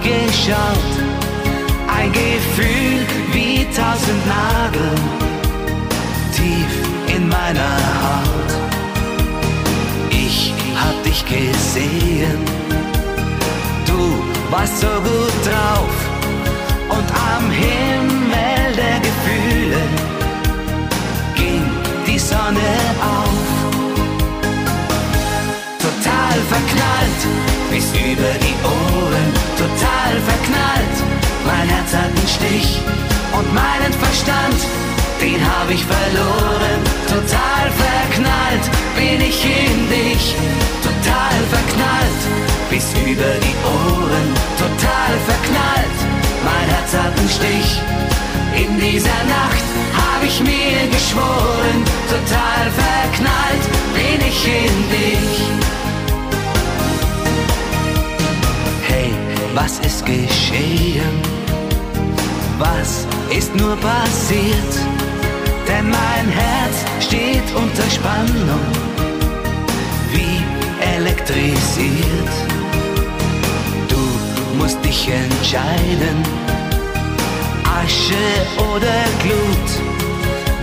Geschaut, 0.00 0.94
ein 1.88 2.12
Gefühl 2.12 3.06
wie 3.32 3.66
tausend 3.76 4.26
Nadeln 4.26 5.00
tief 6.32 7.14
in 7.14 7.28
meiner 7.28 7.72
Haut. 8.02 8.50
Ich 10.10 10.52
hab 10.74 11.02
dich 11.04 11.24
gesehen, 11.24 12.38
du 13.86 13.98
warst 14.50 14.80
so 14.80 14.86
gut 14.86 15.36
drauf. 15.46 15.94
Und 16.88 17.08
am 17.32 17.50
Himmel 17.50 18.76
der 18.76 18.98
Gefühle 19.00 19.82
ging 21.34 21.64
die 22.06 22.18
Sonne 22.18 22.72
auf. 23.00 23.44
Total 25.78 26.36
verknallt, 26.52 27.22
bis 27.70 27.86
über 27.92 28.32
die 28.44 28.56
Ohren, 28.64 29.33
total 30.14 30.20
verknallt. 30.20 30.96
Mein 31.44 31.68
Herz 31.68 31.92
hat 31.92 32.06
einen 32.06 32.28
Stich 32.28 32.78
und 33.36 33.54
meinen 33.54 33.92
Verstand, 33.92 34.58
den 35.20 35.40
hab 35.42 35.68
ich 35.70 35.84
verloren. 35.84 36.80
Total 37.08 37.66
verknallt 37.84 38.64
bin 38.96 39.20
ich 39.20 39.44
in 39.44 39.88
dich, 39.90 40.34
total 40.82 41.36
verknallt, 41.50 42.22
bis 42.70 42.86
über 43.04 43.30
die 43.44 43.56
Ohren, 43.66 44.26
total 44.58 45.12
verknallt. 45.26 45.98
Mein 46.44 46.68
Herz 46.74 46.90
hat 46.94 47.18
einen 47.18 47.28
Stich. 47.28 47.70
In 48.54 48.78
dieser 48.78 49.20
Nacht 49.26 49.66
hab 49.98 50.22
ich 50.22 50.40
mir 50.40 50.86
geschworen, 50.92 51.78
total 52.08 52.64
verknallt 52.70 53.64
bin 53.94 54.20
ich 54.28 54.46
in 54.46 54.76
dich. 54.90 55.83
Was 59.54 59.78
ist 59.80 60.04
geschehen? 60.04 61.14
Was 62.58 63.06
ist 63.30 63.54
nur 63.54 63.76
passiert? 63.76 64.74
Denn 65.68 65.88
mein 65.88 66.26
Herz 66.28 66.76
steht 67.00 67.48
unter 67.54 67.88
Spannung, 67.90 68.66
wie 70.12 70.42
elektrisiert. 70.96 72.32
Du 73.88 74.02
musst 74.58 74.84
dich 74.84 75.08
entscheiden, 75.08 76.18
Asche 77.64 78.26
oder 78.58 78.98
Glut. 79.22 79.68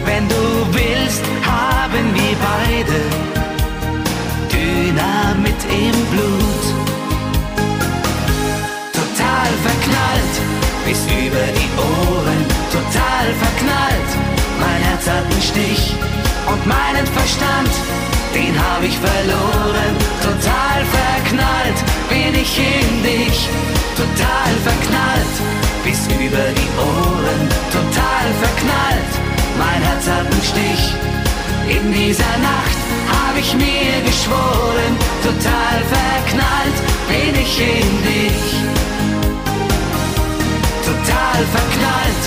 Wenn 0.05 0.27
du 0.27 0.43
willst, 0.71 1.10
hab 18.81 18.87
ich 18.87 18.97
verloren. 18.97 19.93
Total 20.21 20.79
verknallt 20.99 21.79
bin 22.09 22.33
ich 22.33 22.57
in 22.57 23.03
dich, 23.03 23.49
total 23.95 24.51
verknallt, 24.65 25.35
bis 25.83 26.07
über 26.07 26.45
die 26.59 26.69
Ohren, 26.79 27.41
total 27.77 28.25
verknallt. 28.41 29.13
Mein 29.59 29.81
Herz 29.87 30.05
hat 30.07 30.25
einen 30.25 30.45
Stich. 30.51 30.83
In 31.69 31.93
dieser 31.93 32.35
Nacht 32.49 32.79
hab 33.13 33.37
ich 33.37 33.53
mir 33.53 33.93
geschworen, 34.03 34.93
total 35.21 35.77
verknallt 35.97 36.77
bin 37.07 37.33
ich 37.43 37.53
in 37.59 37.91
dich 38.09 38.41
total 40.85 41.41
verknallt, 41.57 42.23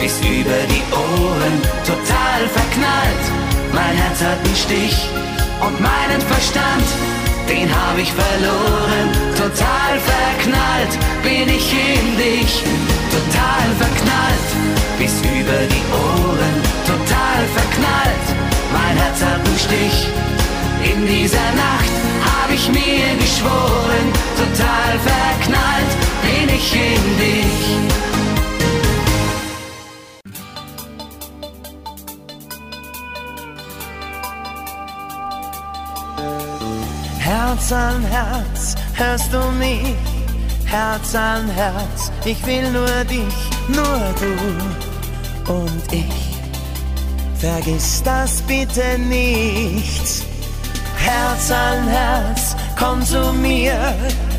bis 0.00 0.20
über 0.20 0.60
die 0.72 0.84
Ohren, 0.94 1.56
total 1.84 2.40
verknallt. 2.58 3.24
Mein 3.72 3.96
Herz 3.96 4.20
hat 4.22 4.38
einen 4.44 4.56
Stich 4.56 5.25
und 5.60 5.80
meinen 5.80 6.20
Verstand, 6.20 6.86
den 7.48 7.68
hab 7.70 7.98
ich 7.98 8.12
verloren. 8.12 9.06
Total 9.36 9.92
verknallt 10.12 10.92
bin 11.22 11.48
ich 11.48 11.72
in 11.72 12.16
dich, 12.16 12.62
total 13.10 13.66
verknallt, 13.78 14.46
bis 14.98 15.14
über 15.20 15.60
die 15.72 15.84
Ohren, 15.92 16.56
total 16.86 17.40
verknallt. 17.54 18.26
Mein 18.72 18.96
Herz 18.96 19.20
hat 19.22 19.40
einen 19.46 19.58
Stich. 19.58 20.08
In 20.82 21.06
dieser 21.06 21.48
Nacht 21.56 21.94
hab 22.24 22.50
ich 22.52 22.68
mir 22.68 23.08
geschworen, 23.18 24.06
total 24.36 24.92
verknallt 25.12 25.92
bin 26.22 26.54
ich 26.54 26.74
in 26.74 27.04
dich. 27.18 28.15
Herz 37.46 37.70
an 37.70 38.02
Herz, 38.02 38.74
hörst 38.94 39.32
du 39.32 39.40
mich? 39.52 39.94
Herz 40.64 41.14
an 41.14 41.48
Herz, 41.48 42.10
ich 42.24 42.44
will 42.44 42.72
nur 42.72 43.04
dich, 43.04 43.38
nur 43.68 44.00
du 44.20 45.52
und 45.52 45.92
ich. 45.92 46.36
Vergiss 47.38 48.02
das 48.02 48.42
bitte 48.42 48.98
nicht. 48.98 50.24
Herz 50.96 51.52
an 51.52 51.86
Herz, 51.86 52.56
komm 52.76 53.00
zu 53.04 53.32
mir. 53.34 53.94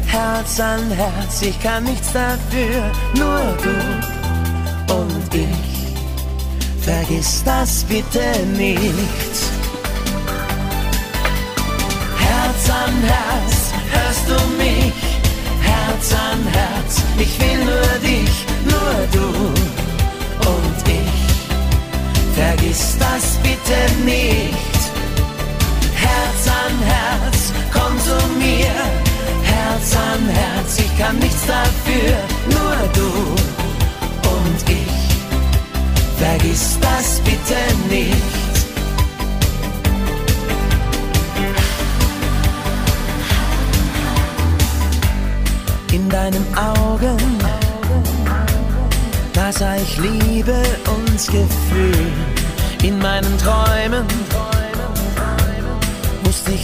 Herz 0.08 0.60
an 0.60 0.92
Herz, 0.92 1.42
ich 1.44 1.58
kann 1.64 1.86
nichts 1.86 2.12
dafür, 2.12 2.92
nur 3.16 3.42
du 3.64 4.96
und 4.96 5.34
ich. 5.34 6.84
Vergiss 6.84 7.42
das 7.46 7.86
bitte 7.86 8.46
nicht. 8.58 9.27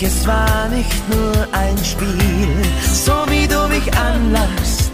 Es 0.05 0.27
war 0.27 0.67
nicht 0.69 1.09
nur 1.09 1.47
ein 1.51 1.77
Spiel. 1.77 2.55
So 2.91 3.13
wie 3.29 3.47
du 3.47 3.67
mich 3.67 3.87
anlachst, 3.95 4.91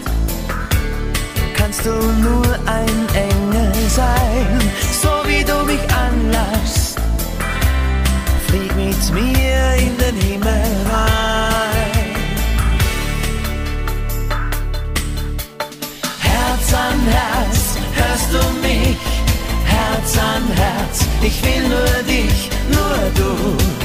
kannst 1.56 1.86
du 1.86 1.92
nur 1.92 2.46
ein 2.66 3.00
Engel 3.14 3.72
sein. 3.90 4.60
So 5.02 5.10
wie 5.26 5.44
du 5.44 5.64
mich 5.66 5.82
anlachst, 6.06 6.98
flieg 8.48 8.76
mit 8.76 9.14
mir 9.14 9.74
in 9.86 9.98
den 9.98 10.16
Himmel 10.16 10.64
rein. 10.92 12.16
Herz 16.20 16.74
an 16.74 17.00
Herz, 17.18 17.78
hörst 17.96 18.34
du 18.34 18.68
mich? 18.68 18.98
Herz 19.66 20.18
an 20.18 20.44
Herz, 20.56 21.06
ich 21.22 21.42
will 21.44 21.68
nur 21.70 22.04
dich, 22.04 22.50
nur 22.70 22.98
du. 23.16 23.79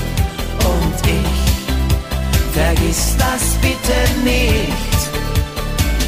Vergiss 2.55 3.17
das 3.19 3.57
bitte 3.61 3.99
nicht. 4.23 5.01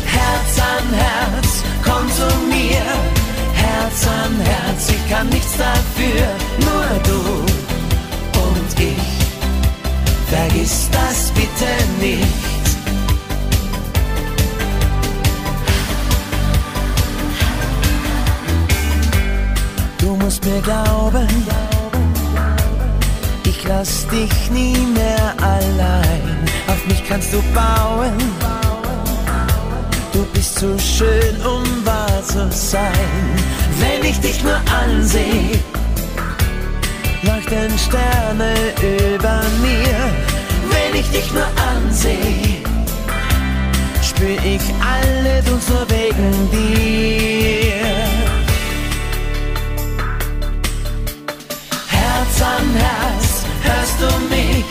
Herz 0.07 0.61
an 0.61 0.95
Herz, 0.95 1.65
komm 1.85 2.09
zu 2.13 2.29
mir. 2.47 2.87
Herz 3.53 4.07
an 4.07 4.39
Herz, 4.45 4.89
ich 4.91 5.11
kann 5.11 5.29
nichts 5.29 5.57
dafür, 5.57 6.27
nur 6.61 6.87
du 7.03 7.21
und 8.47 8.81
ich. 8.81 9.17
Vergiss 10.29 10.89
das 10.93 11.33
bitte 11.33 11.73
nicht. 12.01 12.57
Du 19.99 20.15
musst 20.15 20.45
mir 20.45 20.61
glauben, 20.61 21.27
lass 23.67 24.07
dich 24.09 24.51
nie 24.51 24.77
mehr 24.95 25.35
allein. 25.41 26.39
Auf 26.69 26.87
mich 26.87 27.03
kannst 27.09 27.33
du 27.33 27.43
bauen. 27.55 28.13
Du 30.13 30.25
bist 30.33 30.59
zu 30.59 30.79
schön, 30.79 31.37
um 31.45 31.65
wahr 31.85 32.23
zu 32.25 32.51
sein. 32.51 33.11
Wenn 33.79 34.11
ich 34.11 34.19
dich 34.21 34.43
nur 34.43 34.61
ansehe, 34.83 35.59
leuchten 37.23 37.79
Sterne 37.79 38.55
über 38.81 39.43
mir. 39.61 39.99
Wenn 40.71 41.01
ich 41.01 41.09
dich 41.11 41.31
nur 41.33 41.49
ansehe, 41.75 42.63
spür 44.03 44.39
ich 44.45 44.63
alle 44.81 45.43
uns 45.53 45.69
nur 45.69 45.89
wegen 45.91 46.51
dir. 46.51 47.47
Herz 51.89 52.43
an 52.43 52.67
Herz, 52.75 53.16
hörst 53.99 54.01
du 54.01 54.35
mich? 54.35 54.65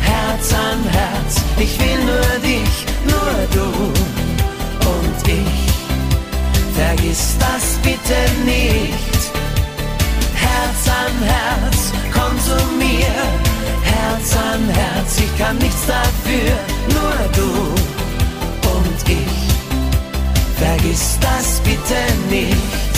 Herz 0.00 0.52
an 0.52 0.84
Herz, 0.90 1.36
ich 1.58 1.78
will 1.78 2.04
nur 2.04 2.38
dich, 2.40 2.86
nur 3.04 3.34
du 3.52 3.68
und 4.88 5.28
ich. 5.28 5.74
Vergiss 6.76 7.36
das 7.38 7.78
bitte 7.82 8.18
nicht. 8.44 9.20
Herz 10.34 10.88
an 10.88 11.26
Herz, 11.26 11.92
komm 12.12 12.38
zu 12.40 12.56
mir. 12.76 13.14
Herz 13.82 14.36
an 14.36 14.68
Herz, 14.68 15.18
ich 15.18 15.38
kann 15.38 15.56
nichts 15.58 15.86
dafür, 15.86 16.52
nur 16.88 17.16
du 17.36 17.50
und 18.76 19.08
ich. 19.08 19.44
Vergiss 20.58 21.18
das 21.20 21.60
bitte 21.60 22.00
nicht. 22.30 22.94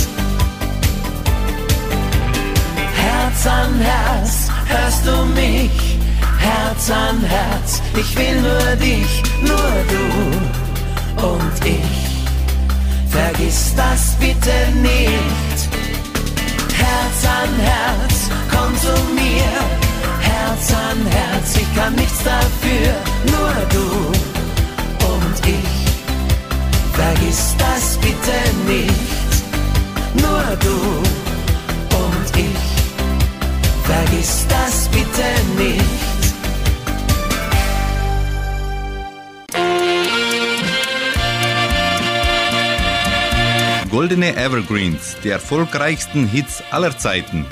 Herz 2.95 3.47
an 3.47 3.81
Herz, 3.81 4.46
hörst 4.69 5.07
du 5.07 5.25
mich? 5.41 5.99
Herz 6.39 6.91
an 6.91 7.21
Herz, 7.25 7.83
ich 7.97 8.17
will 8.17 8.41
nur 8.41 8.77
dich, 8.77 9.23
nur 9.43 9.73
du 9.93 11.27
und 11.27 11.65
ich. 11.65 12.07
Vergiss 13.11 13.75
das 13.77 14.17
bitte 14.21 14.57
nicht. 14.83 15.59
Herz 16.75 17.19
an 17.25 17.53
Herz, 17.73 18.31
komm 18.51 18.77
zu 18.79 18.95
mir. 19.15 19.53
Herz 20.21 20.73
an 20.73 21.07
Herz, 21.07 21.57
ich 21.57 21.75
kann 21.77 21.95
nichts 21.95 22.23
dafür, 22.23 22.93
nur 23.33 23.55
du 23.75 23.87
und 25.15 25.47
ich. 25.47 25.77
Vergiss 26.93 27.55
das 27.59 27.97
bitte 27.99 28.39
nicht. 28.67 29.33
Nur 30.23 30.45
du 30.61 30.77
und 31.97 32.37
ich. 32.37 32.76
Vergiss 33.87 34.45
das 34.49 34.89
bitte 34.89 35.25
nicht. 35.57 36.17
Goldene 43.89 44.37
Evergreens, 44.37 45.17
die 45.23 45.29
erfolgreichsten 45.29 46.27
Hits 46.27 46.65
aller 46.73 46.99
Zeiten. 46.99 47.47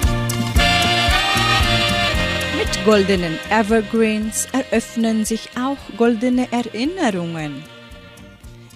Mit 2.59 2.85
goldenen 2.85 3.39
Evergreens 3.51 4.49
eröffnen 4.53 5.25
sich 5.25 5.51
auch 5.57 5.79
goldene 5.97 6.49
Erinnerungen. 6.51 7.63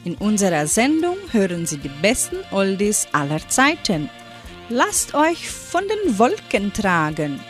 In 0.05 0.15
unserer 0.15 0.69
Sendung 0.69 1.17
hören 1.33 1.67
Sie 1.67 1.79
die 1.79 1.91
besten 2.01 2.37
Oldies 2.53 3.09
aller 3.13 3.47
Zeiten. 3.49 4.09
Lasst 4.71 5.15
euch 5.15 5.49
von 5.49 5.83
den 5.89 6.19
Wolken 6.19 6.75
tragen. 6.75 7.41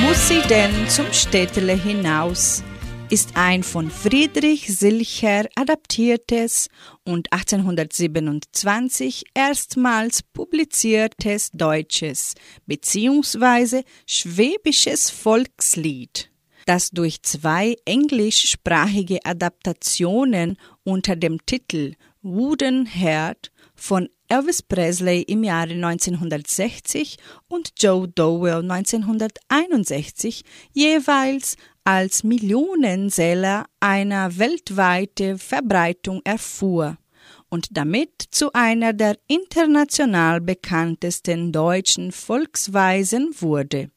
Muss 0.00 0.28
sie 0.28 0.40
denn 0.48 0.88
zum 0.88 1.12
Städtele 1.12 1.74
hinaus? 1.74 2.62
ist 3.10 3.36
ein 3.36 3.62
von 3.62 3.90
Friedrich 3.90 4.74
Silcher 4.74 5.44
adaptiertes 5.56 6.68
und 7.04 7.30
1827 7.34 9.24
erstmals 9.34 10.22
publiziertes 10.22 11.50
deutsches 11.52 12.32
bzw. 12.64 13.82
schwäbisches 14.06 15.10
Volkslied, 15.10 16.30
das 16.64 16.90
durch 16.90 17.22
zwei 17.22 17.76
englischsprachige 17.84 19.18
Adaptationen 19.22 20.56
unter 20.82 21.14
dem 21.14 21.44
Titel 21.44 21.92
Wooden 22.26 22.86
Heart 22.86 23.52
von 23.74 24.08
Elvis 24.28 24.62
Presley 24.62 25.20
im 25.22 25.42
Jahre 25.44 25.74
1960 25.74 27.18
und 27.48 27.72
Joe 27.78 28.08
Dowell 28.08 28.62
1961 28.62 30.42
jeweils 30.72 31.58
als 31.84 32.24
Millionenseller 32.24 33.66
einer 33.78 34.38
weltweiten 34.38 35.38
Verbreitung 35.38 36.22
erfuhr 36.24 36.96
und 37.50 37.66
damit 37.72 38.24
zu 38.30 38.54
einer 38.54 38.94
der 38.94 39.18
international 39.26 40.40
bekanntesten 40.40 41.52
deutschen 41.52 42.10
Volksweisen 42.10 43.34
wurde. 43.38 43.90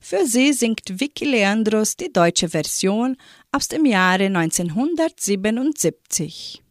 Für 0.00 0.26
sie 0.26 0.52
singt 0.52 0.98
Vicky 1.00 1.26
Leandros 1.26 1.96
die 1.96 2.12
deutsche 2.12 2.48
Version 2.48 3.16
aus 3.52 3.68
dem 3.68 3.86
Jahre 3.86 4.24
1977. 4.24 6.65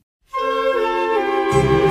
Muss 1.52 1.85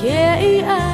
komm, 0.00 0.06
kehr 0.06 0.40
ich 0.40 0.89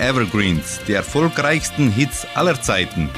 Evergreens, 0.00 0.80
die 0.88 0.94
erfolgreichsten 0.94 1.92
Hits 1.92 2.26
aller 2.34 2.60
Zeiten. 2.60 3.08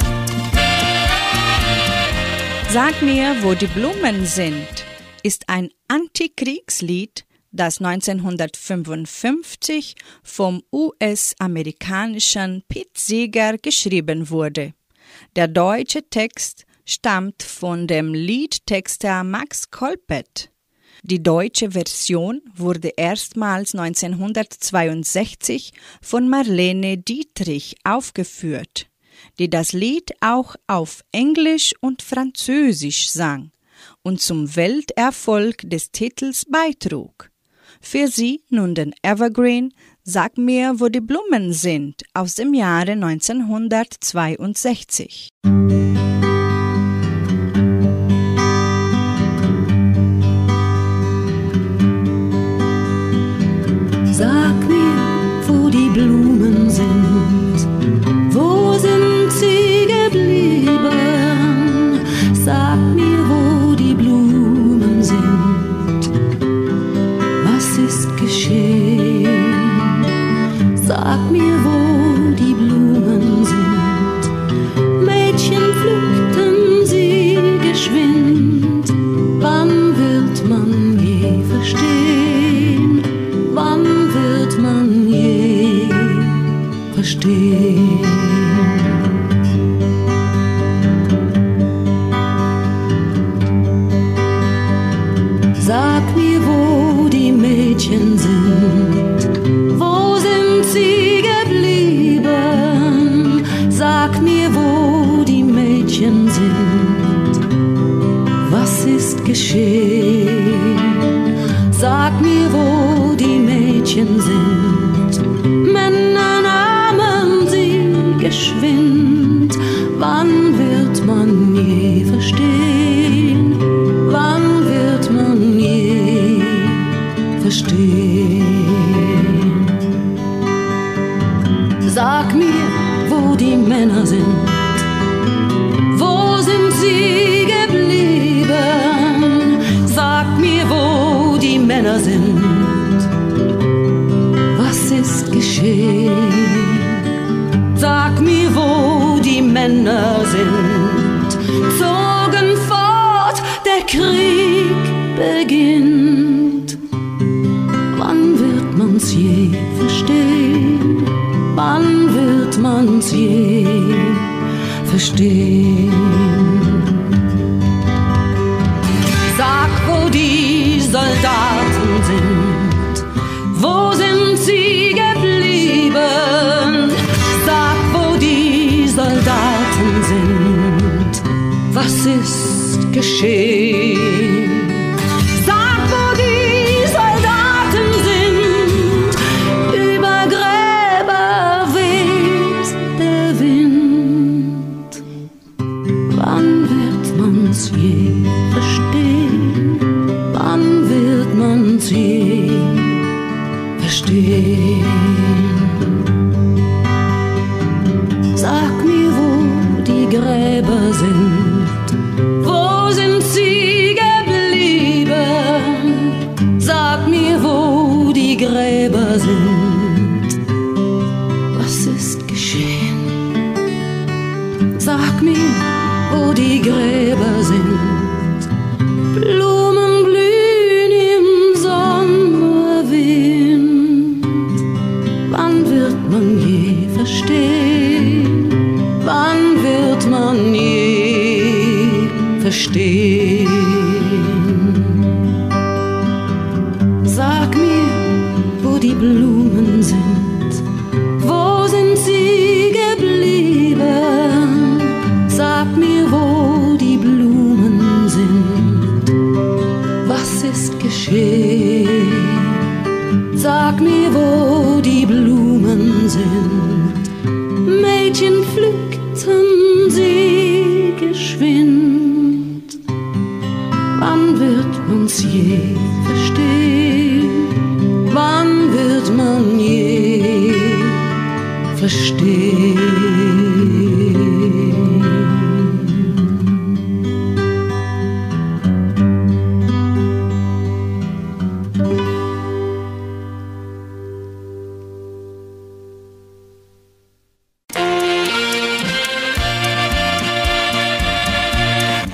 Sag 2.71 3.01
mir, 3.03 3.37
wo 3.43 3.55
die 3.55 3.69
Blumen 3.69 4.27
sind, 4.27 4.85
ist 5.23 5.49
ein 5.49 5.71
Antikriegslied, 5.89 7.25
das 7.53 7.81
1955 7.81 9.95
vom 10.23 10.63
US-amerikanischen 10.73 12.63
Pete 12.69 12.91
Seeger 12.97 13.57
geschrieben 13.59 14.31
wurde. 14.31 14.73
Der 15.37 15.49
deutsche 15.49 16.09
Text 16.09 16.65
stammt 16.85 17.43
von 17.43 17.87
dem 17.87 18.15
Liedtexter 18.15 19.25
Max 19.25 19.71
Kolpet. 19.71 20.52
Die 21.03 21.23
deutsche 21.23 21.73
Version 21.73 22.41
wurde 22.55 22.93
erstmals 22.97 23.75
1962 23.75 25.73
von 26.01 26.29
Marlene 26.29 26.97
Dietrich 26.97 27.75
aufgeführt, 27.83 28.87
die 29.39 29.51
das 29.51 29.73
Lied 29.73 30.13
auch 30.21 30.55
auf 30.69 31.03
Englisch 31.11 31.75
und 31.81 32.03
Französisch 32.03 33.11
sang 33.11 33.51
und 34.03 34.21
zum 34.21 34.55
Welterfolg 34.55 35.69
des 35.69 35.91
Titels 35.91 36.45
beitrug. 36.45 37.31
Für 37.81 38.07
sie 38.07 38.45
nun 38.49 38.77
den 38.77 38.95
Evergreen 39.03 39.75
Sag 40.05 40.37
mir, 40.37 40.81
wo 40.81 40.89
die 40.89 41.01
Blumen 41.01 41.53
sind 41.53 42.03
aus 42.13 42.35
dem 42.35 42.55
Jahre 42.55 42.91
1962. 42.93 45.29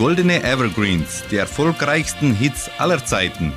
Goldene 0.09 0.43
Evergreens, 0.43 1.23
die 1.31 1.37
erfolgreichsten 1.37 2.35
Hits 2.35 2.71
aller 2.79 3.05
Zeiten. 3.05 3.53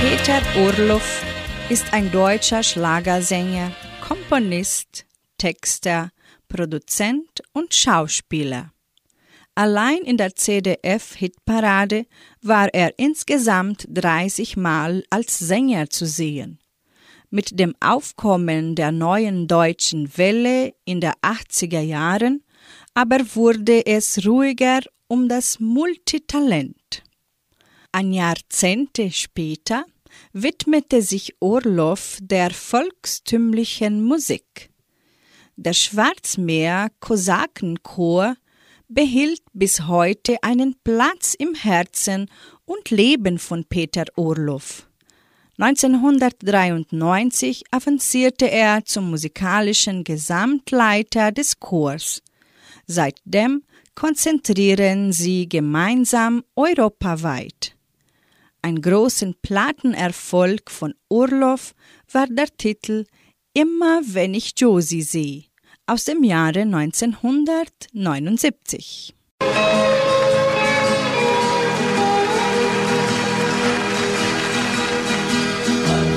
Peter 0.00 0.42
Orloff 0.58 1.22
ist 1.68 1.92
ein 1.92 2.10
deutscher 2.10 2.64
Schlagersänger, 2.64 3.70
Komponist, 4.00 5.06
Texter, 5.38 6.10
Produzent 6.48 7.40
und 7.52 7.72
Schauspieler. 7.72 8.72
Allein 9.54 9.98
in 9.98 10.16
der 10.16 10.34
CDF-Hitparade 10.34 12.06
war 12.42 12.74
er 12.74 12.98
insgesamt 12.98 13.86
30 13.90 14.56
Mal 14.56 15.04
als 15.08 15.38
Sänger 15.38 15.88
zu 15.88 16.04
sehen. 16.04 16.58
Mit 17.30 17.60
dem 17.60 17.76
Aufkommen 17.78 18.74
der 18.74 18.90
neuen 18.90 19.46
deutschen 19.46 20.18
Welle 20.18 20.74
in 20.84 21.00
der 21.00 21.14
80er 21.22 21.80
Jahren 21.80 22.42
aber 22.96 23.20
wurde 23.34 23.84
es 23.84 24.26
ruhiger 24.26 24.80
um 25.06 25.28
das 25.28 25.60
Multitalent. 25.60 27.02
Ein 27.92 28.14
Jahrzehnte 28.14 29.12
später 29.12 29.84
widmete 30.32 31.02
sich 31.02 31.34
Orloff 31.38 32.16
der 32.22 32.52
volkstümlichen 32.52 34.02
Musik. 34.02 34.70
Der 35.56 35.74
Schwarzmeer-Kosakenchor 35.74 38.36
behielt 38.88 39.42
bis 39.52 39.86
heute 39.86 40.42
einen 40.42 40.74
Platz 40.82 41.34
im 41.34 41.54
Herzen 41.54 42.30
und 42.64 42.90
Leben 42.90 43.38
von 43.38 43.66
Peter 43.66 44.06
Orloff. 44.16 44.88
1993 45.58 47.64
avancierte 47.70 48.50
er 48.50 48.86
zum 48.86 49.10
musikalischen 49.10 50.02
Gesamtleiter 50.02 51.30
des 51.30 51.60
Chors. 51.60 52.22
Seitdem 52.86 53.62
konzentrieren 53.94 55.12
sie 55.12 55.48
gemeinsam 55.48 56.44
europaweit. 56.54 57.74
Ein 58.62 58.80
großen 58.80 59.34
Plattenerfolg 59.42 60.70
von 60.70 60.94
Urlaub 61.08 61.60
war 62.12 62.26
der 62.26 62.48
Titel 62.56 63.04
Immer 63.54 64.00
wenn 64.04 64.34
ich 64.34 64.52
Josie 64.56 65.02
sehe 65.02 65.44
aus 65.86 66.04
dem 66.04 66.22
Jahre 66.24 66.62
1979. 66.62 69.14
Ein 69.40 69.48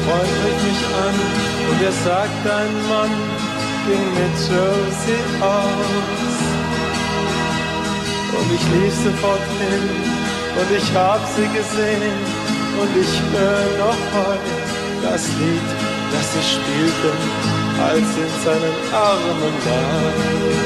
Freund 0.06 0.36
rief 0.44 0.60
mich 0.66 0.84
an 1.06 1.16
und 1.70 1.80
er 1.82 1.92
sagt, 1.92 2.48
ein 2.48 2.74
Mann 2.90 3.16
ging 3.86 4.08
mit 4.16 4.36
Josie 4.50 5.24
aus. 5.40 6.39
Und 8.40 8.48
ich 8.56 8.66
lief 8.74 8.94
sofort 9.04 9.46
hin 9.60 9.86
und 10.60 10.70
ich 10.78 10.88
hab 10.96 11.22
sie 11.36 11.48
gesehen 11.58 12.16
und 12.80 12.92
ich 13.04 13.14
höre 13.32 13.72
noch 13.84 14.02
heute 14.16 14.54
das 15.04 15.28
Lied, 15.40 15.70
das 16.12 16.26
sie 16.34 16.46
spielten, 16.56 17.18
als 17.84 18.10
in 18.24 18.34
seinen 18.44 18.78
Armen 18.94 19.54
war. 19.66 20.60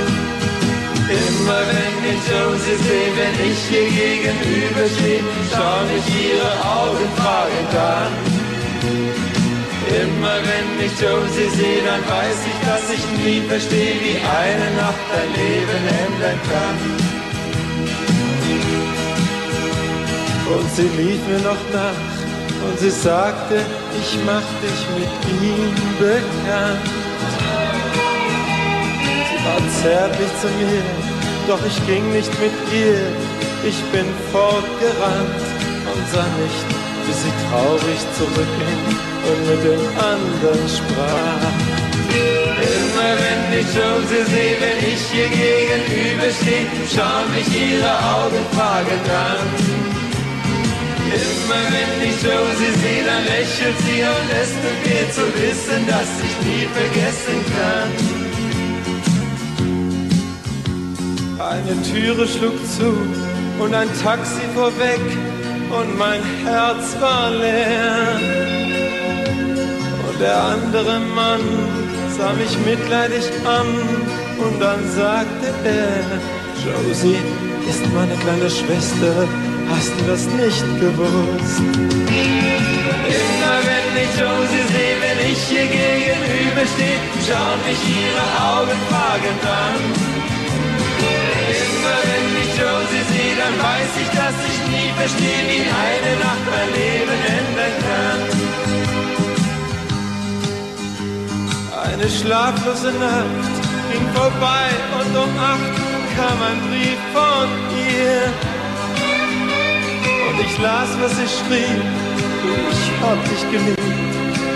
Immer 1.10 1.62
wenn 1.70 1.98
ich 2.12 2.22
Josie 2.30 2.78
sehe, 2.86 3.12
wenn 3.18 3.36
ich 3.50 3.62
ihr 3.70 3.90
gegenüber 4.02 4.86
stehe, 4.96 5.24
schau 5.52 5.78
mich 5.92 6.08
ihre 6.26 6.54
Augen 6.64 7.10
fragend 7.18 7.74
an. 7.76 8.12
Immer 10.02 10.38
wenn 10.50 10.86
ich 10.86 10.94
Josie 11.00 11.50
sehe, 11.58 11.82
dann 11.86 12.02
weiß 12.08 12.40
ich, 12.50 12.68
dass 12.68 12.86
ich 12.90 13.04
nie 13.24 13.42
verstehe, 13.48 13.96
wie 14.02 14.18
eine 14.18 14.70
Nacht 14.78 15.04
dein 15.14 15.30
Leben 15.38 15.84
ändern 16.06 16.40
kann. 16.50 17.13
Und 20.56 20.70
sie 20.76 20.90
lief 21.02 21.22
mir 21.28 21.40
noch 21.40 21.64
nach 21.74 22.02
und 22.66 22.80
sie 22.80 22.92
sagte, 22.92 23.56
ich 24.00 24.18
mach 24.26 24.48
dich 24.62 24.82
mit 24.98 25.14
ihm 25.42 25.74
bekannt. 26.00 26.88
Sie 29.30 29.40
war 29.46 29.62
zärtlich 29.82 30.32
zu 30.42 30.48
mir, 30.62 30.84
doch 31.48 31.60
ich 31.66 31.78
ging 31.88 32.06
nicht 32.14 32.32
mit 32.40 32.56
ihr. 32.74 33.02
Ich 33.66 33.80
bin 33.92 34.06
fortgerannt 34.32 35.44
und 35.92 36.04
sah 36.14 36.28
nicht, 36.44 36.66
wie 37.06 37.14
sie 37.14 37.34
traurig 37.50 38.02
zurückging 38.18 38.82
und 39.30 39.40
mit 39.50 39.62
dem 39.64 39.84
anderen 39.98 40.64
sprach. 40.68 41.84
Immer 42.64 43.12
wenn 43.24 43.60
ich 43.60 43.68
Josie 43.74 44.24
sehe, 44.32 44.56
wenn 44.62 44.80
ich 44.94 45.04
ihr 45.18 45.30
gegenüberstehe, 45.30 46.68
schauen 46.94 47.28
mich 47.34 47.50
ihre 47.50 47.92
Augen 47.92 48.46
fragend 48.54 49.10
an. 49.10 49.83
Immer 51.14 51.62
wenn 51.74 51.94
ich 52.10 52.18
Josie 52.24 52.74
sehe, 52.82 53.04
dann 53.06 53.24
lächelt 53.26 53.78
sie 53.86 54.02
und 54.02 54.30
es 54.42 54.52
tut 54.62 54.80
mir 54.88 55.06
zu 55.12 55.26
wissen, 55.42 55.82
dass 55.86 56.10
ich 56.26 56.36
nie 56.48 56.66
vergessen 56.80 57.40
kann. 57.56 57.92
Eine 61.52 61.76
Türe 61.84 62.26
schlug 62.28 62.58
zu 62.76 62.90
und 63.62 63.72
ein 63.76 63.90
Taxi 64.02 64.42
vorweg 64.56 65.02
und 65.78 65.98
mein 66.00 66.22
Herz 66.46 66.96
war 67.00 67.30
leer. 67.30 68.20
Und 70.08 70.20
der 70.20 70.44
andere 70.44 71.00
Mann 71.00 71.42
sah 72.18 72.34
mich 72.34 72.58
mitleidig 72.66 73.26
an 73.46 73.68
und 74.44 74.60
dann 74.60 74.80
sagte 74.96 75.48
er, 75.64 76.04
Josie 76.66 77.22
ist 77.70 77.86
meine 77.94 78.16
kleine 78.16 78.50
Schwester 78.50 79.28
Hast 79.76 79.92
du 79.98 80.04
das 80.06 80.24
nicht 80.28 80.66
gewusst? 80.80 81.62
Immer 83.18 83.58
wenn 83.70 83.90
ich 84.04 84.14
Josie 84.22 84.66
sehe, 84.74 84.96
wenn 85.04 85.20
ich 85.32 85.42
ihr 85.58 85.68
gegenüber 85.80 86.64
stehe, 86.74 87.00
schauen 87.26 87.60
mich 87.68 87.82
ihre 88.02 88.26
Augen 88.54 88.80
fragend 88.90 89.44
an. 89.66 89.78
Immer 91.64 92.00
wenn 92.10 92.28
ich 92.44 92.52
Josie 92.62 93.04
sehe, 93.12 93.36
dann 93.42 93.56
weiß 93.68 93.92
ich, 94.02 94.10
dass 94.20 94.38
ich 94.50 94.58
nie 94.74 94.90
verstehe, 95.00 95.44
wie 95.50 95.66
eine 95.88 96.12
Nacht 96.26 96.46
mein 96.54 96.70
Leben 96.80 97.18
ändern 97.40 97.76
kann. 97.88 98.22
Eine 101.86 102.08
schlaflose 102.10 102.92
Nacht 103.08 103.54
ging 103.92 104.06
vorbei 104.14 104.68
und 105.00 105.12
um 105.24 105.32
acht 105.40 105.76
kam 106.16 106.38
ein 106.50 106.60
Brief 106.70 107.02
von 107.12 107.48
ihr. 107.90 108.53
Und 110.34 110.40
ich 110.40 110.58
las, 110.58 110.90
was 111.00 111.12
sie 111.12 111.30
schrieb, 111.30 111.82
ich 112.72 112.84
hab 113.02 113.20
dich 113.30 113.44
geliebt. 113.52 113.80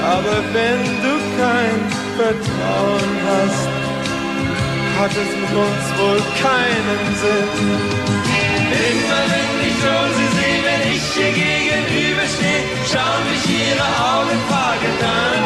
Aber 0.02 0.38
wenn 0.54 0.82
du 1.06 1.14
kein 1.38 1.78
Vertrauen 2.18 3.14
hast, 3.30 3.68
hat 4.98 5.12
es 5.12 5.32
mit 5.38 5.54
uns 5.54 5.86
wohl 6.00 6.22
keinen 6.42 7.04
Sinn. 7.22 7.50
Immer 8.90 9.24
wenn 9.34 9.52
ich 9.68 9.78
Josie 9.86 10.30
sehe, 10.38 10.62
wenn 10.66 10.84
ich 10.96 11.06
ihr 11.22 11.34
gegenüberstehe, 11.46 12.64
schauen 12.90 13.24
mich 13.30 13.46
ihre 13.46 13.88
Augen 14.14 14.38
fragend 14.50 15.02
an. 15.06 15.42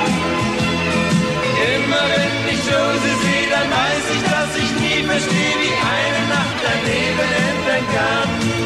Immer 1.75 2.03
wenn 2.07 2.35
ich 2.53 2.61
Josie 2.71 3.17
sehe, 3.23 3.47
dann 3.51 3.67
weiß 3.69 4.05
ich, 4.15 4.23
dass 4.31 4.51
ich 4.63 4.71
nie 4.79 5.03
verstehe, 5.03 5.55
wie 5.59 5.75
eine 5.75 6.21
Nacht 6.31 6.57
dein 6.63 6.81
Leben 6.87 7.29
ändern 7.49 7.85
kann. 7.95 8.61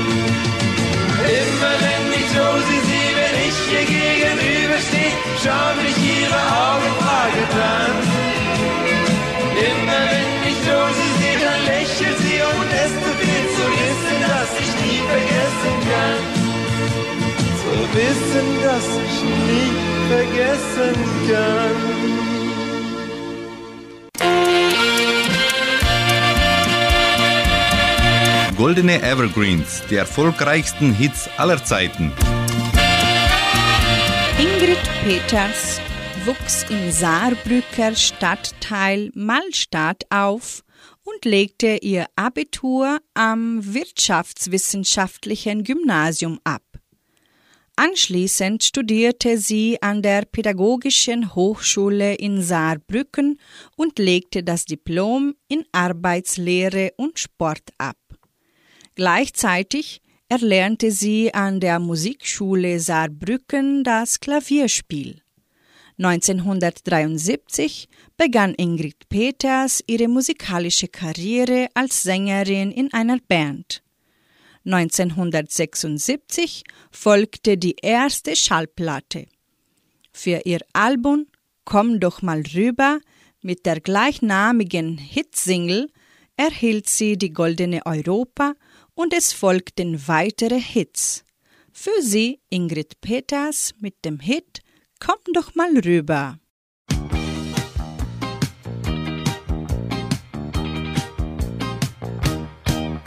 Immer 1.56 1.76
wenn 1.86 2.06
ich 2.20 2.28
Josie 2.36 2.82
sehe, 2.90 3.14
wenn 3.16 3.38
ich 3.48 3.58
ihr 3.72 3.86
gegenüberstehe, 3.96 5.16
schauen 5.42 5.78
mich 5.84 5.98
ihre 6.04 6.42
Augen 6.68 6.92
fragend 7.00 7.54
an. 7.80 7.96
Immer 9.70 10.02
wenn 10.12 10.32
ich 10.52 10.60
Josie 10.68 11.12
sehe, 11.20 11.40
dann 11.46 11.62
lächelt 11.72 12.18
sie 12.26 12.40
und 12.44 12.70
es 12.84 12.94
weh 13.20 13.44
zu 13.56 13.66
wissen, 13.80 14.18
dass 14.28 14.50
ich 14.64 14.72
nie 14.84 15.02
vergessen 15.14 15.76
kann. 15.88 16.22
Zu 17.64 17.74
wissen, 17.96 18.48
dass 18.66 18.88
ich 19.08 19.18
nie 19.48 19.72
vergessen 20.12 20.96
kann. 21.30 22.35
Goldene 28.58 29.02
Evergreens, 29.02 29.84
die 29.90 29.96
erfolgreichsten 29.96 30.94
Hits 30.94 31.30
aller 31.38 31.62
Zeiten. 31.62 32.14
Ingrid 34.40 34.80
Peters 35.04 35.82
wuchs 36.24 36.66
im 36.70 36.90
Saarbrücker 36.90 37.94
Stadtteil 37.96 39.12
Malstadt 39.14 40.06
auf 40.10 40.64
und 41.04 41.26
legte 41.26 41.80
ihr 41.82 42.06
Abitur 42.16 43.00
am 43.14 43.60
Wirtschaftswissenschaftlichen 43.62 45.66
Gymnasium 45.66 46.40
ab. 46.46 46.64
Anschließend 47.76 48.64
studierte 48.64 49.38
sie 49.38 49.82
an 49.82 50.02
der 50.02 50.24
Pädagogischen 50.24 51.36
Hochschule 51.36 52.16
in 52.16 52.42
Saarbrücken 52.42 53.38
und 53.76 54.00
legte 54.00 54.44
das 54.44 54.64
Diplom 54.64 55.36
in 55.50 55.66
Arbeitslehre 55.74 56.94
und 56.96 57.20
Sport 57.20 57.72
ab. 57.78 57.98
Gleichzeitig 58.96 60.02
erlernte 60.30 60.90
sie 60.90 61.34
an 61.34 61.60
der 61.60 61.80
Musikschule 61.80 62.80
Saarbrücken 62.80 63.84
das 63.84 64.22
Klavierspiel. 64.22 65.22
1973 65.98 67.88
begann 68.18 68.54
Ingrid 68.56 69.08
Peters 69.10 69.84
ihre 69.88 70.08
musikalische 70.08 70.88
Karriere 70.88 71.68
als 71.74 72.04
Sängerin 72.04 72.72
in 72.72 72.92
einer 72.94 73.20
Band. 73.28 73.82
1976 74.66 76.64
folgte 76.90 77.58
die 77.58 77.76
erste 77.82 78.36
Schallplatte. 78.36 79.28
Für 80.12 80.42
ihr 80.46 80.60
Album 80.74 81.28
Komm 81.66 82.00
doch 82.00 82.22
mal 82.22 82.44
rüber 82.54 83.00
mit 83.42 83.66
der 83.66 83.82
gleichnamigen 83.82 85.00
Hitsingle 85.00 85.90
erhielt 86.38 86.88
sie 86.88 87.18
die 87.18 87.34
Goldene 87.34 87.86
Europa 87.86 88.54
und 88.96 89.14
es 89.14 89.34
folgten 89.34 90.08
weitere 90.08 90.60
Hits. 90.60 91.24
Für 91.72 92.02
sie 92.02 92.40
Ingrid 92.50 93.02
Peters 93.02 93.76
mit 93.80 94.04
dem 94.06 94.20
Hit 94.20 94.62
Komm 95.00 95.20
doch 95.34 95.54
mal 95.56 95.78
rüber. 95.78 96.40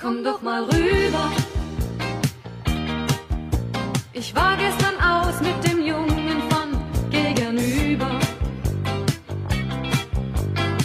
Komm 0.00 0.22
doch 0.22 0.42
mal 0.42 0.64
rüber. 0.64 1.32
Ich 4.12 4.34
war 4.34 4.56
gestern 4.56 4.96
aus 5.00 5.40
mit 5.40 5.66
dem 5.66 5.80
Jungen 5.84 6.42
von 6.50 7.10
gegenüber. 7.10 8.20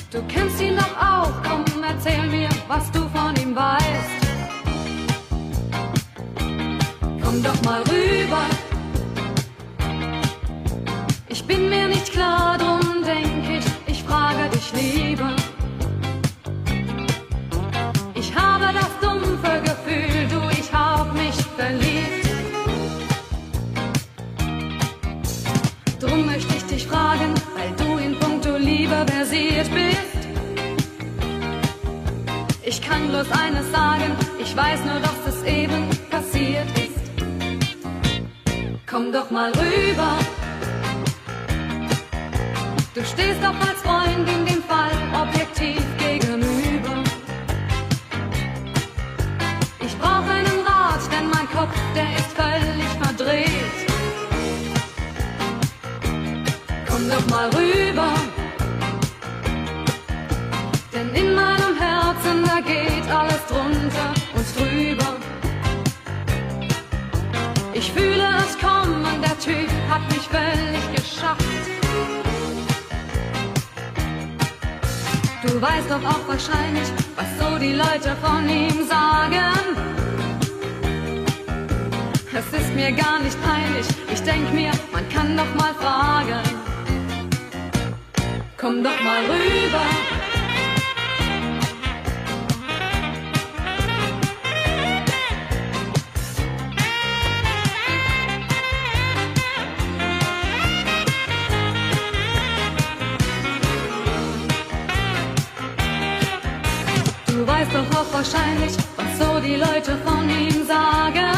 Du 0.10 0.22
kennst 0.28 0.62
ihn 0.62 0.76
doch 0.76 0.97
auch, 0.97 1.34
komm, 1.43 1.66
erzähl 1.84 2.28
mir, 2.30 2.49
was 2.68 2.91
du 2.91 3.12
Ich 11.46 11.58
bin 11.58 11.70
mir 11.70 11.89
nicht 11.89 12.10
klar, 12.14 12.58
drum 12.58 13.04
denk 13.04 13.44
ich, 13.50 13.66
ich 13.91 14.02
frage 14.04 14.50
dich 14.54 14.72
lieber. 14.72 15.36
Ich 18.16 18.34
habe 18.34 18.68
das 18.74 18.89
dumpfe 19.02 19.62
Gefühl, 19.62 20.28
du, 20.30 20.39
ich 20.58 20.72
hab 20.72 21.14
mich 21.14 21.36
verliebt. 21.58 22.30
Drum 26.00 26.26
möchte 26.28 26.56
ich 26.56 26.64
dich 26.64 26.88
fragen, 26.88 27.34
weil 27.58 27.72
du 27.76 27.98
in 27.98 28.18
puncto 28.18 28.56
Liebe 28.56 29.06
versiert 29.06 29.70
bist. 29.74 30.28
Ich 32.64 32.82
kann 32.82 33.10
bloß 33.10 33.30
eines 33.32 33.70
sagen, 33.70 34.16
ich 34.41 34.56
weiß 34.56 34.80
nur, 34.86 35.02
dass 35.02 35.36
es 35.36 35.44
eben 35.44 35.89
passiert 36.10 36.70
ist. 36.78 37.04
Komm 38.89 39.12
doch 39.12 39.30
mal 39.30 39.52
rüber. 39.52 40.18
Du 42.96 43.04
stehst 43.04 43.41
doch 43.41 43.56
als 43.68 43.82
Freundin 43.82 44.46
dem 44.46 44.62
Fall 44.62 44.91
objektiv 45.20 45.82
gegenüber. 45.98 47.04
Ich 49.80 49.98
brauch 49.98 50.28
einen 50.30 50.60
Rat, 50.64 51.02
denn 51.12 51.28
mein 51.28 51.50
Kopf, 51.50 51.76
der 51.96 52.16
ist 52.16 52.32
völlig 52.38 52.91
verdreht. 53.02 53.89
Komm 56.88 57.10
doch 57.10 57.26
mal 57.32 57.50
rüber. 57.50 58.14
Denn 60.94 61.10
in 61.16 61.34
meinem 61.34 61.76
Herzen, 61.76 62.44
da 62.46 62.60
geht 62.62 63.10
alles 63.10 63.44
drunter 63.48 64.14
und 64.36 64.46
drüber. 64.56 65.16
Ich 67.74 67.91
fühle 67.91 68.28
es 68.38 68.56
kommen, 68.60 69.04
der 69.24 69.39
Typ 69.39 69.70
hat 69.89 70.08
mich 70.12 70.28
völlig 70.28 70.83
Du 75.54 75.62
weißt 75.62 75.88
doch 75.88 76.04
auch 76.04 76.28
wahrscheinlich, 76.28 76.89
was 77.16 77.28
so 77.38 77.60
die 77.60 77.74
Leute 77.74 78.18
von 78.24 78.49
ihm 78.49 78.88
sagen. 78.88 79.54
Es 82.34 82.60
ist 82.60 82.74
mir 82.74 82.91
gar 82.91 83.20
nicht 83.20 83.38
peinlich, 83.43 83.86
ich 84.12 84.22
denk 84.24 84.51
mir, 84.51 84.72
man 84.91 85.08
kann 85.10 85.38
doch 85.38 85.54
mal 85.54 85.76
fragen. 85.76 86.41
Komm 88.58 88.84
doch 88.84 88.99
mal 89.04 89.24
rüber. 89.26 90.12
Weißt 108.14 108.34
doch 108.34 108.39
auch 108.39 108.39
wahrscheinlich, 108.39 108.74
was 108.95 109.18
so 109.18 109.39
die 109.39 109.55
Leute 109.55 109.97
von 110.05 110.30
ihm 110.30 110.66
sagen. 110.66 111.32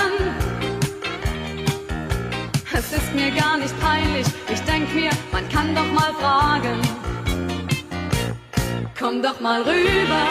Es 2.73 2.91
ist 2.91 3.13
mir 3.15 3.31
gar 3.31 3.57
nicht 3.57 3.73
peinlich, 3.79 4.27
ich 4.51 4.59
denk 4.61 4.93
mir, 4.93 5.09
man 5.31 5.47
kann 5.49 5.73
doch 5.73 5.91
mal 5.91 6.13
fragen. 6.13 6.81
Komm 8.99 9.21
doch 9.21 9.39
mal 9.39 9.61
rüber. 9.61 10.27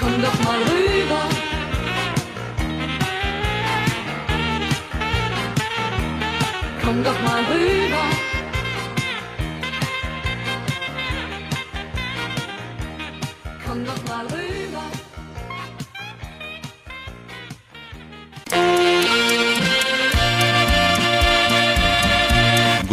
Komm 0.00 0.22
doch 0.22 0.44
mal 0.44 0.58
rüber. 0.58 1.22
Komm 6.82 7.04
doch 7.04 7.20
mal 7.22 7.44
rüber. 7.44 8.19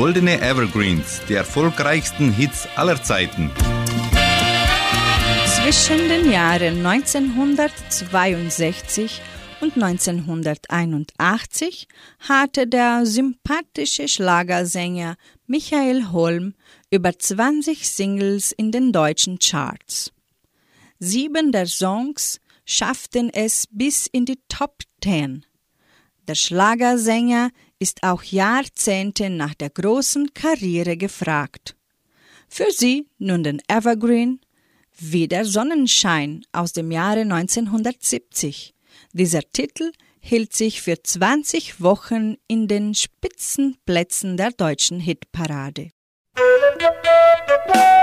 Goldene 0.07 0.39
Evergreens, 0.39 1.19
die 1.27 1.33
erfolgreichsten 1.33 2.31
Hits 2.31 2.65
aller 2.77 3.03
Zeiten. 3.03 3.51
Zwischen 5.45 6.07
den 6.07 6.31
Jahren 6.31 6.85
1962 6.85 9.21
und 9.59 9.73
1981 9.73 11.89
hatte 12.19 12.67
der 12.67 13.05
sympathische 13.05 14.07
Schlagersänger 14.07 15.17
Michael 15.45 16.13
Holm 16.13 16.53
über 16.89 17.19
20 17.19 17.89
Singles 17.89 18.53
in 18.53 18.71
den 18.71 18.93
deutschen 18.93 19.39
Charts. 19.39 20.13
Sieben 20.99 21.51
der 21.51 21.65
Songs 21.65 22.39
schafften 22.63 23.29
es 23.29 23.65
bis 23.71 24.07
in 24.07 24.23
die 24.23 24.39
Top 24.47 24.83
Ten. 25.01 25.45
Der 26.29 26.35
Schlagersänger 26.35 27.51
ist 27.79 28.03
auch 28.03 28.23
Jahrzehnte 28.23 29.29
nach 29.29 29.53
der 29.53 29.69
großen 29.69 30.33
Karriere 30.33 30.97
gefragt. 30.97 31.75
Für 32.49 32.71
sie 32.71 33.07
nun 33.17 33.43
den 33.43 33.61
Evergreen 33.67 34.39
wie 34.97 35.27
der 35.27 35.45
Sonnenschein 35.45 36.43
aus 36.51 36.73
dem 36.73 36.91
Jahre 36.91 37.21
1970. 37.21 38.73
Dieser 39.13 39.41
Titel 39.51 39.91
hielt 40.19 40.53
sich 40.53 40.81
für 40.81 41.01
20 41.01 41.81
Wochen 41.81 42.35
in 42.47 42.67
den 42.67 42.95
Spitzenplätzen 42.95 44.37
der 44.37 44.51
deutschen 44.51 44.99
Hitparade. 44.99 45.91
Schalalala, 46.35 47.96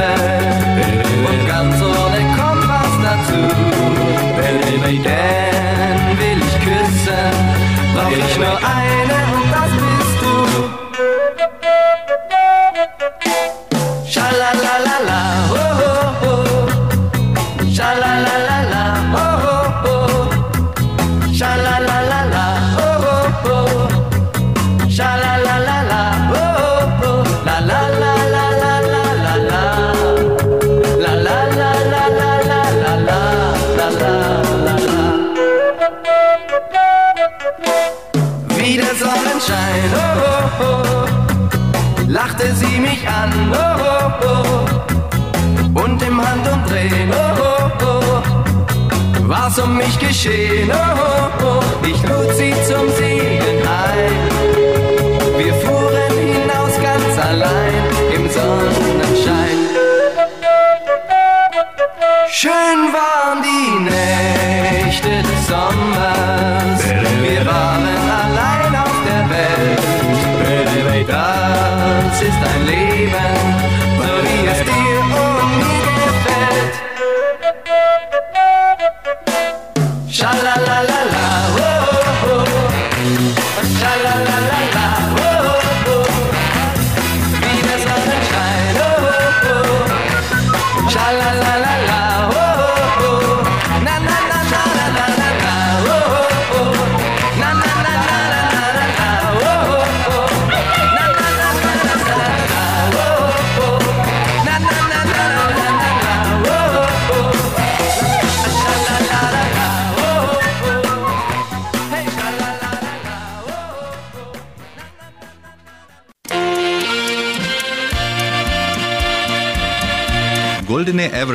Liebe 0.00 1.04
und 1.28 1.46
ganz 1.46 1.76
ohne 1.82 2.20
Kompass 2.36 2.92
dazu. 3.02 3.42
Denn 4.36 5.49
sie 42.60 42.78
mich 42.78 43.02
an, 43.08 43.32
oh, 43.52 44.22
oh, 44.26 44.52
oh. 45.76 45.82
und 45.82 46.02
im 46.02 46.16
Handumdrehen, 46.26 47.10
oh, 47.10 47.42
oh, 47.48 47.86
oh. 47.86 49.28
war's 49.28 49.58
um 49.58 49.76
mich 49.76 49.98
geschehen, 49.98 50.70
oh, 50.70 51.00
oh, 51.42 51.46
oh. 51.46 51.86
ich 51.86 52.00
lud 52.02 52.30
sie 52.36 52.54
zum 52.68 52.86
Segen 52.98 53.60
ein. 53.86 54.14
Wir 55.38 55.54
fuhren 55.62 56.14
hinaus 56.34 56.74
ganz 56.88 57.18
allein 57.28 57.82
im 58.14 58.24
Sonnenschein. 58.28 59.58
Schön 62.28 62.80
waren 62.92 63.42
die 63.42 63.89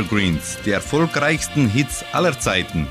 Evergreens, 0.05 0.59
die 0.63 0.69
erfolgreichsten 0.69 1.67
Hits 1.67 2.05
aller 2.11 2.39
Zeiten. 2.39 2.87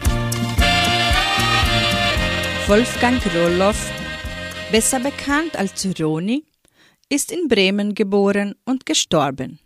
Wolfgang 2.67 3.23
Roloff, 3.33 3.93
besser 4.73 4.99
bekannt 4.99 5.57
als 5.57 5.87
Roni, 6.01 6.45
ist 7.09 7.31
in 7.31 7.47
Bremen 7.47 7.95
geboren 7.95 8.57
und 8.65 8.85
gestorben. 8.85 9.61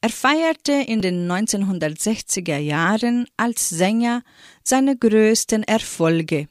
Er 0.00 0.08
feierte 0.08 0.72
in 0.72 1.02
den 1.02 1.30
1960er 1.30 2.56
Jahren 2.56 3.26
als 3.36 3.68
Sänger 3.68 4.22
seine 4.62 4.96
größten 4.96 5.64
Erfolge, 5.64 6.48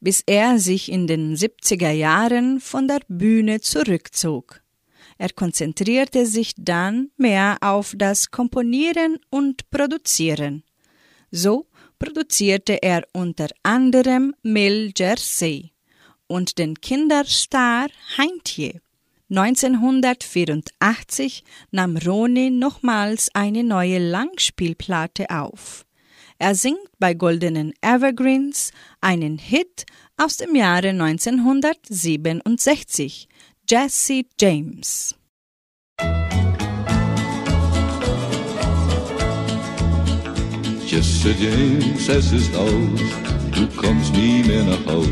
bis 0.00 0.22
er 0.26 0.58
sich 0.58 0.92
in 0.92 1.06
den 1.06 1.34
70er 1.34 1.92
Jahren 1.92 2.60
von 2.60 2.88
der 2.88 3.00
Bühne 3.08 3.60
zurückzog. 3.62 4.60
Er 5.18 5.30
konzentrierte 5.30 6.26
sich 6.26 6.52
dann 6.56 7.10
mehr 7.16 7.58
auf 7.60 7.94
das 7.96 8.30
Komponieren 8.30 9.18
und 9.30 9.68
Produzieren. 9.70 10.62
So 11.30 11.66
produzierte 11.98 12.82
er 12.82 13.06
unter 13.12 13.48
anderem 13.62 14.34
Mel 14.42 14.92
Jersey 14.96 15.72
und 16.28 16.58
den 16.58 16.80
Kinderstar 16.80 17.88
Heintje. 18.16 18.80
1984 19.30 21.44
nahm 21.70 21.98
Roni 21.98 22.48
nochmals 22.50 23.28
eine 23.34 23.62
neue 23.64 23.98
Langspielplatte 23.98 25.28
auf. 25.28 25.84
Er 26.38 26.54
singt 26.54 26.88
bei 26.98 27.12
Goldenen 27.14 27.72
Evergreens 27.82 28.70
einen 29.00 29.38
Hit 29.38 29.86
aus 30.16 30.36
dem 30.36 30.54
Jahre 30.54 30.90
1967, 30.90 33.28
Jesse 33.70 34.24
James. 34.40 35.14
Jesse 40.86 41.34
James, 41.38 42.08
es 42.08 42.32
ist 42.32 42.56
aus, 42.56 42.70
du 43.52 43.66
kommst 43.76 44.14
nie 44.14 44.42
mehr 44.42 44.64
nach 44.64 44.86
Haus, 44.86 45.06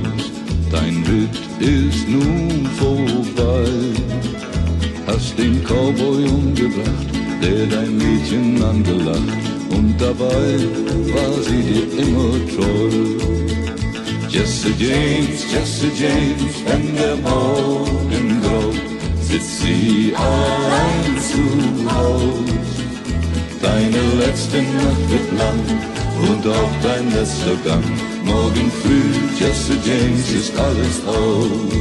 dein 0.71 1.05
Ritt 1.05 1.37
ist 1.61 2.09
nun 2.09 2.67
vorbei. 2.79 3.69
Hast 5.07 5.39
den 5.39 5.63
Cowboy 5.63 6.25
umgebracht, 6.25 7.11
der 7.43 7.67
dein 7.67 7.95
Mädchen 7.99 8.63
angelacht, 8.63 9.37
und 9.69 10.01
dabei 10.01 10.57
war 11.13 11.43
sie 11.43 11.61
dir 11.61 11.99
immer 11.99 12.33
treu. 12.57 13.27
Jesse 14.31 14.71
James, 14.79 15.45
Jesse 15.53 15.89
James, 15.95 16.55
wenn 16.65 16.97
der 16.97 17.17
Morgen 17.17 18.36
sitzt 19.39 19.61
sie 19.61 20.15
allein 20.17 21.19
zu 21.21 21.95
Haus. 21.95 22.41
Deine 23.61 24.03
letzte 24.25 24.59
Nacht 24.63 25.11
wird 25.11 25.33
lang 25.39 25.61
und 26.31 26.47
auch 26.47 26.71
dein 26.83 27.11
letzter 27.13 27.57
Gang. 27.65 27.85
Morgen 28.25 28.71
früh, 28.83 29.05
Jesse 29.39 29.75
James, 29.85 30.31
ist 30.31 30.59
alles 30.59 31.07
aus. 31.07 31.73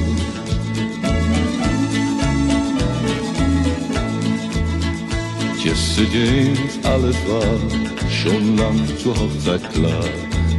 Jesse 5.63 6.03
James, 6.13 6.73
alles 6.83 7.15
war 7.27 8.09
schon 8.09 8.57
lang 8.57 8.79
zur 9.01 9.15
Hochzeit 9.15 9.73
klar 9.73 10.05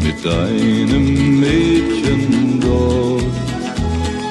mit 0.02 0.24
deinem 0.24 1.40
Mädchen 1.40 2.60
dort. 2.60 3.22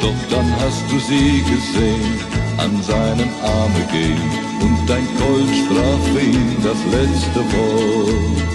Doch 0.01 0.21
dann 0.29 0.51
hast 0.59 0.83
du 0.91 0.99
sie 0.99 1.43
gesehen, 1.43 2.34
an 2.57 2.81
seinen 2.81 3.29
Arme 3.43 3.81
gehen 3.91 4.21
und 4.61 4.89
dein 4.89 5.07
Colt 5.17 5.49
sprach 5.61 5.99
für 6.13 6.21
ihn 6.21 6.55
das 6.63 6.79
letzte 6.95 7.41
Wort. 7.53 8.45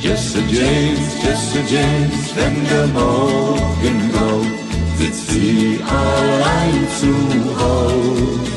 Jesse 0.00 0.40
James, 0.50 1.08
Jesse 1.22 1.60
James, 1.68 2.34
wenn 2.36 2.56
der 2.68 2.86
Morgen 2.88 4.12
graut, 4.12 4.46
sitzt 4.98 5.30
sie 5.30 5.80
allein 5.86 6.86
zu 7.00 7.12
Haus. 7.60 8.48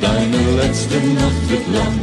Deine 0.00 0.62
letzte 0.62 0.96
Nacht 0.96 1.50
wird 1.50 1.68
lang 1.68 1.98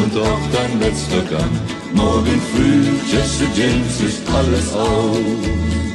und 0.00 0.18
auch 0.18 0.40
dein 0.52 0.80
letzter 0.80 1.22
Gang. 1.30 1.54
Morgen 1.94 2.40
früh, 2.52 2.82
Jesse 3.10 3.46
James, 3.54 4.00
ist 4.00 4.22
alles 4.28 4.72
aus. 4.72 5.85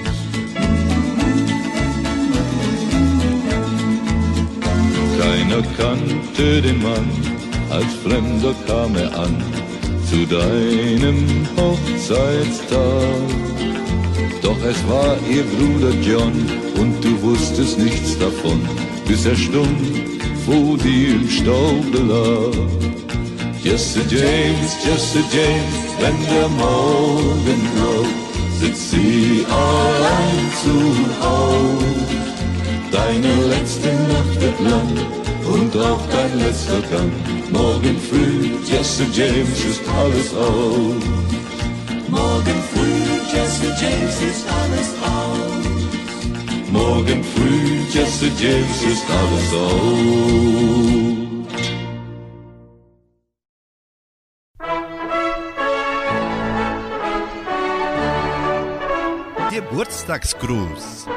Keiner 5.62 5.78
kannte 5.78 6.62
den 6.62 6.82
Mann, 6.82 7.10
als 7.70 7.94
Fremder 8.04 8.54
kam 8.68 8.96
er 8.96 9.14
an 9.18 9.36
zu 10.10 10.26
deinem 10.26 11.48
Hochzeitstag. 11.58 12.78
Doch 14.42 14.58
es 14.64 14.78
war 14.88 15.18
ihr 15.30 15.44
Bruder 15.44 15.94
John 16.02 16.34
und 16.80 17.04
du 17.04 17.22
wusstest 17.22 17.78
nichts 17.78 18.18
davon, 18.18 18.62
bis 19.08 19.26
er 19.26 19.36
stumm 19.36 19.76
vor 20.46 20.78
dir 20.78 21.16
im 21.16 21.30
Staube 21.30 21.98
lag. 22.08 22.58
Jesse 23.64 24.02
James, 24.10 24.78
Jesse 24.84 25.24
James, 25.32 25.76
wenn 26.00 26.18
der 26.26 26.50
Morgen 26.50 27.62
graut, 27.76 28.08
sitzt 28.60 28.92
sie 28.92 29.46
allein 29.48 30.52
zu 30.64 31.26
Haus. 31.26 31.82
Deine 32.92 33.48
letzte 33.48 33.88
Nacht 33.88 34.42
wird 34.42 34.60
lang 34.60 35.21
und 35.54 35.76
auch 35.78 36.02
dein 36.12 36.40
letzter 36.40 36.82
Gang. 36.92 37.12
Morgen 37.52 37.98
früh, 38.00 38.56
Jesse 38.66 39.06
James, 39.14 39.66
ist 39.66 39.82
alles 40.00 40.34
aus. 40.34 41.04
Morgen 42.08 42.60
früh, 42.72 43.04
Jesse 43.34 43.68
James, 43.82 44.22
ist 44.30 44.46
alles 44.62 44.90
aus. 45.16 45.66
Morgen 46.72 47.24
früh, 47.24 47.82
Jesse 47.92 48.30
James, 48.40 48.84
ist 48.94 49.06
alles 49.10 49.54
aus. 49.54 50.02
Geburtstagsgruß. 59.52 61.08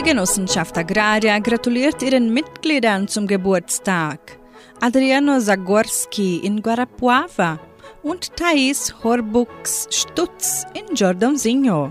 Die 0.00 0.08
Genossenschaft 0.08 0.78
Agraria 0.78 1.38
gratuliert 1.40 2.02
ihren 2.02 2.32
Mitgliedern 2.32 3.06
zum 3.06 3.26
Geburtstag. 3.26 4.38
Adriano 4.80 5.38
Zagorski 5.38 6.38
in 6.38 6.62
Guarapuava 6.62 7.58
und 8.02 8.34
Thais 8.34 8.94
Horbux 9.04 9.88
Stutz 9.90 10.64
in 10.72 10.96
Giordãozinho. 10.96 11.90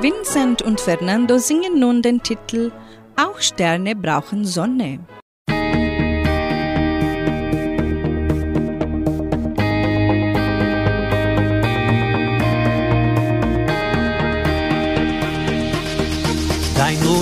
Vincent 0.00 0.62
und 0.62 0.80
Fernando 0.80 1.36
singen 1.36 1.78
nun 1.78 2.00
den 2.00 2.22
Titel 2.22 2.72
Auch 3.16 3.38
Sterne 3.38 3.94
brauchen 3.94 4.46
Sonne. 4.46 5.00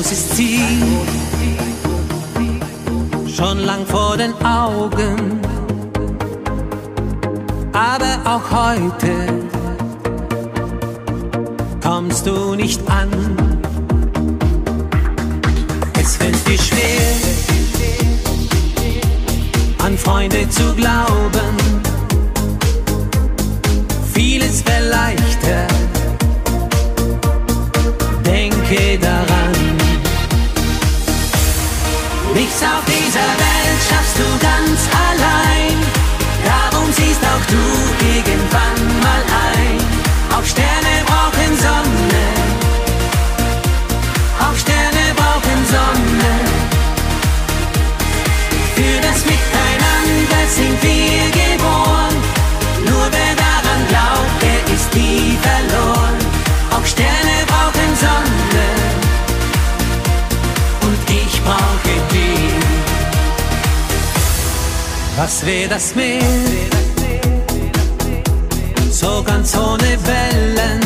Großes 0.05 0.29
Ziel, 0.37 0.61
schon 3.27 3.59
lang 3.61 3.87
vor 3.87 4.19
den 4.19 4.35
Augen, 4.45 5.41
aber 7.73 8.19
auch 8.25 8.51
heute 8.51 9.49
kommst 11.83 12.27
du 12.27 12.55
nicht 12.55 12.81
an. 12.91 13.09
Es 15.99 16.17
fällt 16.17 16.47
dir 16.47 16.59
schwer, 16.59 17.15
an 19.79 19.97
Freunde 19.97 20.49
zu 20.51 20.75
glauben. 20.75 21.84
Auf 32.65 32.85
dieser 32.87 33.29
Welt 33.45 33.81
schaffst 33.89 34.19
du 34.19 34.27
ganz 34.41 34.89
allein. 35.09 35.77
Darum 36.45 36.91
siehst 36.93 37.23
auch 37.23 37.45
du 37.47 37.63
irgendwann 38.07 39.01
mal 39.03 39.23
ein. 39.53 39.79
Auch 40.37 40.45
Sterne 40.45 41.05
brauchen 41.07 41.57
Sonne. 41.59 42.44
Was 65.17 65.47
wäre 65.47 65.69
das 65.69 65.95
Meer? 65.95 66.23
So 68.91 69.23
ganz 69.23 69.57
ohne 69.57 69.97
Wellen. 70.07 70.81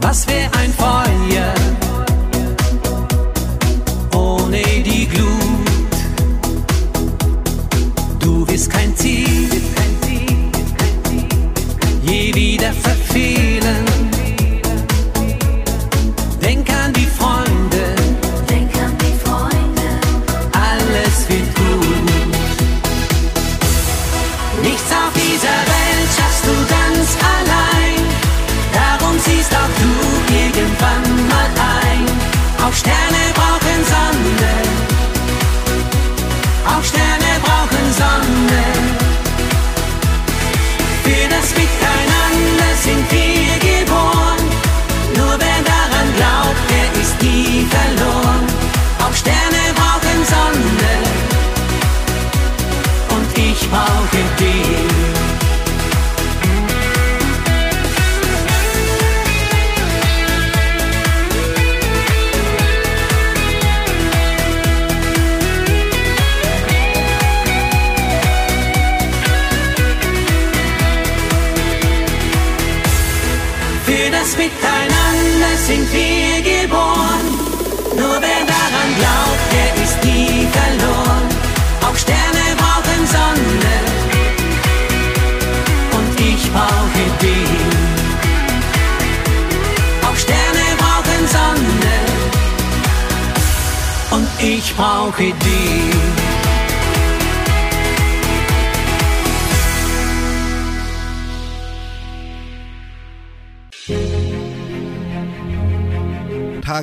Was 0.00 0.26
wäre 0.26 0.50
ein 0.58 0.72
Feuer 0.72 1.57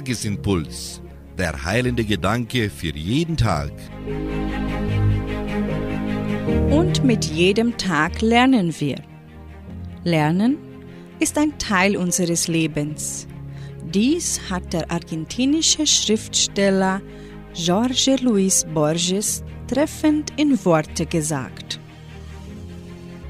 Tagesimpuls. 0.05 1.01
Der 1.35 1.65
heilende 1.65 2.03
Gedanke 2.03 2.69
für 2.69 2.95
jeden 2.95 3.35
Tag. 3.35 3.71
Und 6.69 7.03
mit 7.03 7.25
jedem 7.25 7.75
Tag 7.77 8.21
lernen 8.21 8.73
wir. 8.79 9.01
Lernen 10.03 10.57
ist 11.19 11.39
ein 11.39 11.57
Teil 11.57 11.97
unseres 11.97 12.47
Lebens. 12.47 13.27
Dies 13.83 14.39
hat 14.47 14.73
der 14.73 14.91
argentinische 14.91 15.87
Schriftsteller 15.87 17.01
Jorge 17.55 18.17
Luis 18.21 18.63
Borges 18.75 19.43
treffend 19.67 20.31
in 20.37 20.63
Worte 20.65 21.07
gesagt. 21.07 21.79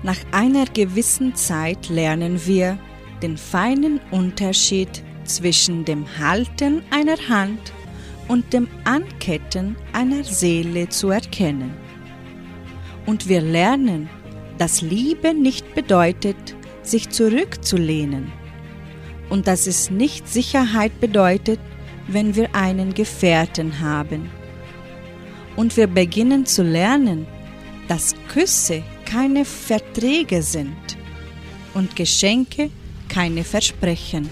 Nach 0.03 0.19
einer 0.34 0.65
gewissen 0.65 1.36
Zeit 1.36 1.88
lernen 1.88 2.45
wir 2.45 2.78
den 3.21 3.38
feinen 3.38 4.01
Unterschied 4.11 5.05
zwischen 5.26 5.86
dem 5.86 6.05
Halten 6.17 6.82
einer 6.91 7.17
Hand 7.30 7.73
und 8.28 8.53
dem 8.53 8.67
Anketten 8.84 9.76
einer 9.93 10.23
Seele 10.23 10.89
zu 10.89 11.09
erkennen. 11.09 11.73
Und 13.05 13.30
wir 13.30 13.41
lernen, 13.41 14.09
dass 14.57 14.82
Liebe 14.82 15.34
nicht 15.34 15.76
bedeutet, 15.76 16.55
sich 16.82 17.09
zurückzulehnen. 17.09 18.32
und 19.30 19.47
dass 19.47 19.67
es 19.67 19.89
nicht 19.89 20.28
Sicherheit 20.28 20.99
bedeutet, 20.99 21.59
wenn 22.07 22.36
wir 22.36 22.53
einen 22.55 22.93
Gefährten 22.93 23.80
haben. 23.80 24.30
Und 25.55 25.78
wir 25.78 25.88
beginnen 25.88 26.45
zu 26.45 26.63
lernen, 26.63 27.26
dass 27.88 28.13
Küsse 28.28 28.84
keine 29.05 29.45
Verträge 29.45 30.41
sind 30.41 30.97
und 31.73 31.95
Geschenke 31.95 32.69
keine 33.09 33.43
Versprechen. 33.43 34.30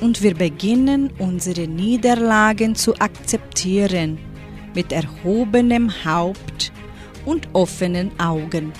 Und 0.00 0.22
wir 0.22 0.34
beginnen 0.34 1.10
unsere 1.18 1.66
Niederlagen 1.66 2.74
zu 2.74 2.94
akzeptieren 2.96 4.18
mit 4.74 4.92
erhobenem 4.92 5.90
Haupt 6.04 6.70
und 7.24 7.48
offenen 7.54 8.10
Augen. 8.20 8.72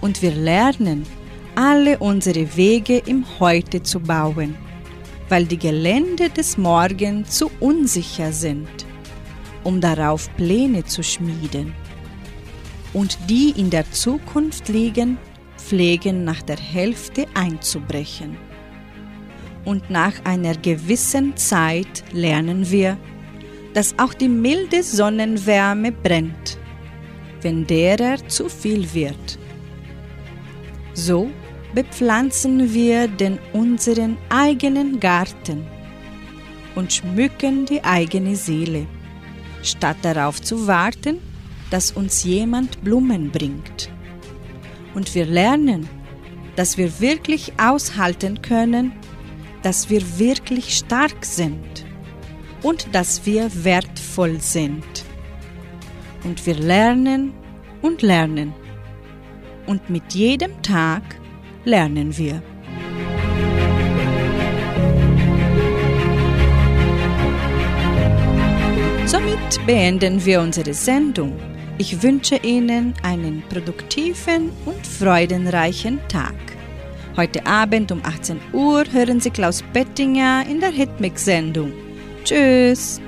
Und 0.00 0.22
wir 0.22 0.32
lernen, 0.32 1.06
alle 1.54 1.98
unsere 1.98 2.56
Wege 2.56 2.98
im 2.98 3.24
Heute 3.40 3.82
zu 3.82 4.00
bauen, 4.00 4.56
weil 5.28 5.46
die 5.46 5.58
Gelände 5.58 6.28
des 6.30 6.58
Morgen 6.58 7.24
zu 7.24 7.50
unsicher 7.60 8.32
sind, 8.32 8.68
um 9.64 9.80
darauf 9.80 10.28
Pläne 10.36 10.84
zu 10.84 11.02
schmieden. 11.02 11.72
Und 12.92 13.18
die 13.30 13.50
in 13.56 13.70
der 13.70 13.90
Zukunft 13.90 14.68
liegen, 14.68 15.16
pflegen 15.56 16.24
nach 16.24 16.42
der 16.42 16.58
Hälfte 16.58 17.26
einzubrechen. 17.34 18.45
Und 19.66 19.90
nach 19.90 20.24
einer 20.24 20.54
gewissen 20.54 21.36
Zeit 21.36 22.04
lernen 22.12 22.70
wir, 22.70 22.96
dass 23.74 23.98
auch 23.98 24.14
die 24.14 24.28
milde 24.28 24.82
Sonnenwärme 24.82 25.92
brennt, 25.92 26.56
wenn 27.42 27.66
derer 27.66 28.16
zu 28.28 28.48
viel 28.48 28.94
wird. 28.94 29.38
So 30.94 31.28
bepflanzen 31.74 32.72
wir 32.72 33.08
den 33.08 33.38
unseren 33.52 34.16
eigenen 34.30 34.98
Garten 35.00 35.66
und 36.76 36.92
schmücken 36.92 37.66
die 37.66 37.82
eigene 37.82 38.36
Seele, 38.36 38.86
statt 39.62 39.96
darauf 40.02 40.40
zu 40.40 40.68
warten, 40.68 41.18
dass 41.70 41.90
uns 41.90 42.22
jemand 42.22 42.84
Blumen 42.84 43.30
bringt. 43.32 43.90
Und 44.94 45.12
wir 45.14 45.26
lernen, 45.26 45.88
dass 46.54 46.78
wir 46.78 47.00
wirklich 47.00 47.52
aushalten 47.58 48.40
können, 48.40 48.92
dass 49.66 49.90
wir 49.90 50.20
wirklich 50.20 50.76
stark 50.76 51.24
sind 51.24 51.84
und 52.62 52.86
dass 52.94 53.26
wir 53.26 53.50
wertvoll 53.64 54.40
sind. 54.40 54.84
Und 56.22 56.46
wir 56.46 56.54
lernen 56.54 57.32
und 57.82 58.00
lernen. 58.00 58.54
Und 59.66 59.90
mit 59.90 60.14
jedem 60.14 60.62
Tag 60.62 61.02
lernen 61.64 62.16
wir. 62.16 62.40
Somit 69.04 69.66
beenden 69.66 70.24
wir 70.24 70.42
unsere 70.42 70.74
Sendung. 70.74 71.32
Ich 71.76 72.04
wünsche 72.04 72.36
Ihnen 72.36 72.94
einen 73.02 73.42
produktiven 73.48 74.52
und 74.64 74.86
freudenreichen 74.86 75.98
Tag. 76.06 76.55
Heute 77.16 77.46
Abend 77.46 77.90
um 77.92 78.02
18 78.04 78.38
Uhr 78.52 78.84
hören 78.92 79.20
Sie 79.20 79.30
Klaus 79.30 79.62
Bettinger 79.72 80.44
in 80.46 80.60
der 80.60 80.68
Hitmix-Sendung. 80.68 81.72
Tschüss! 82.24 83.00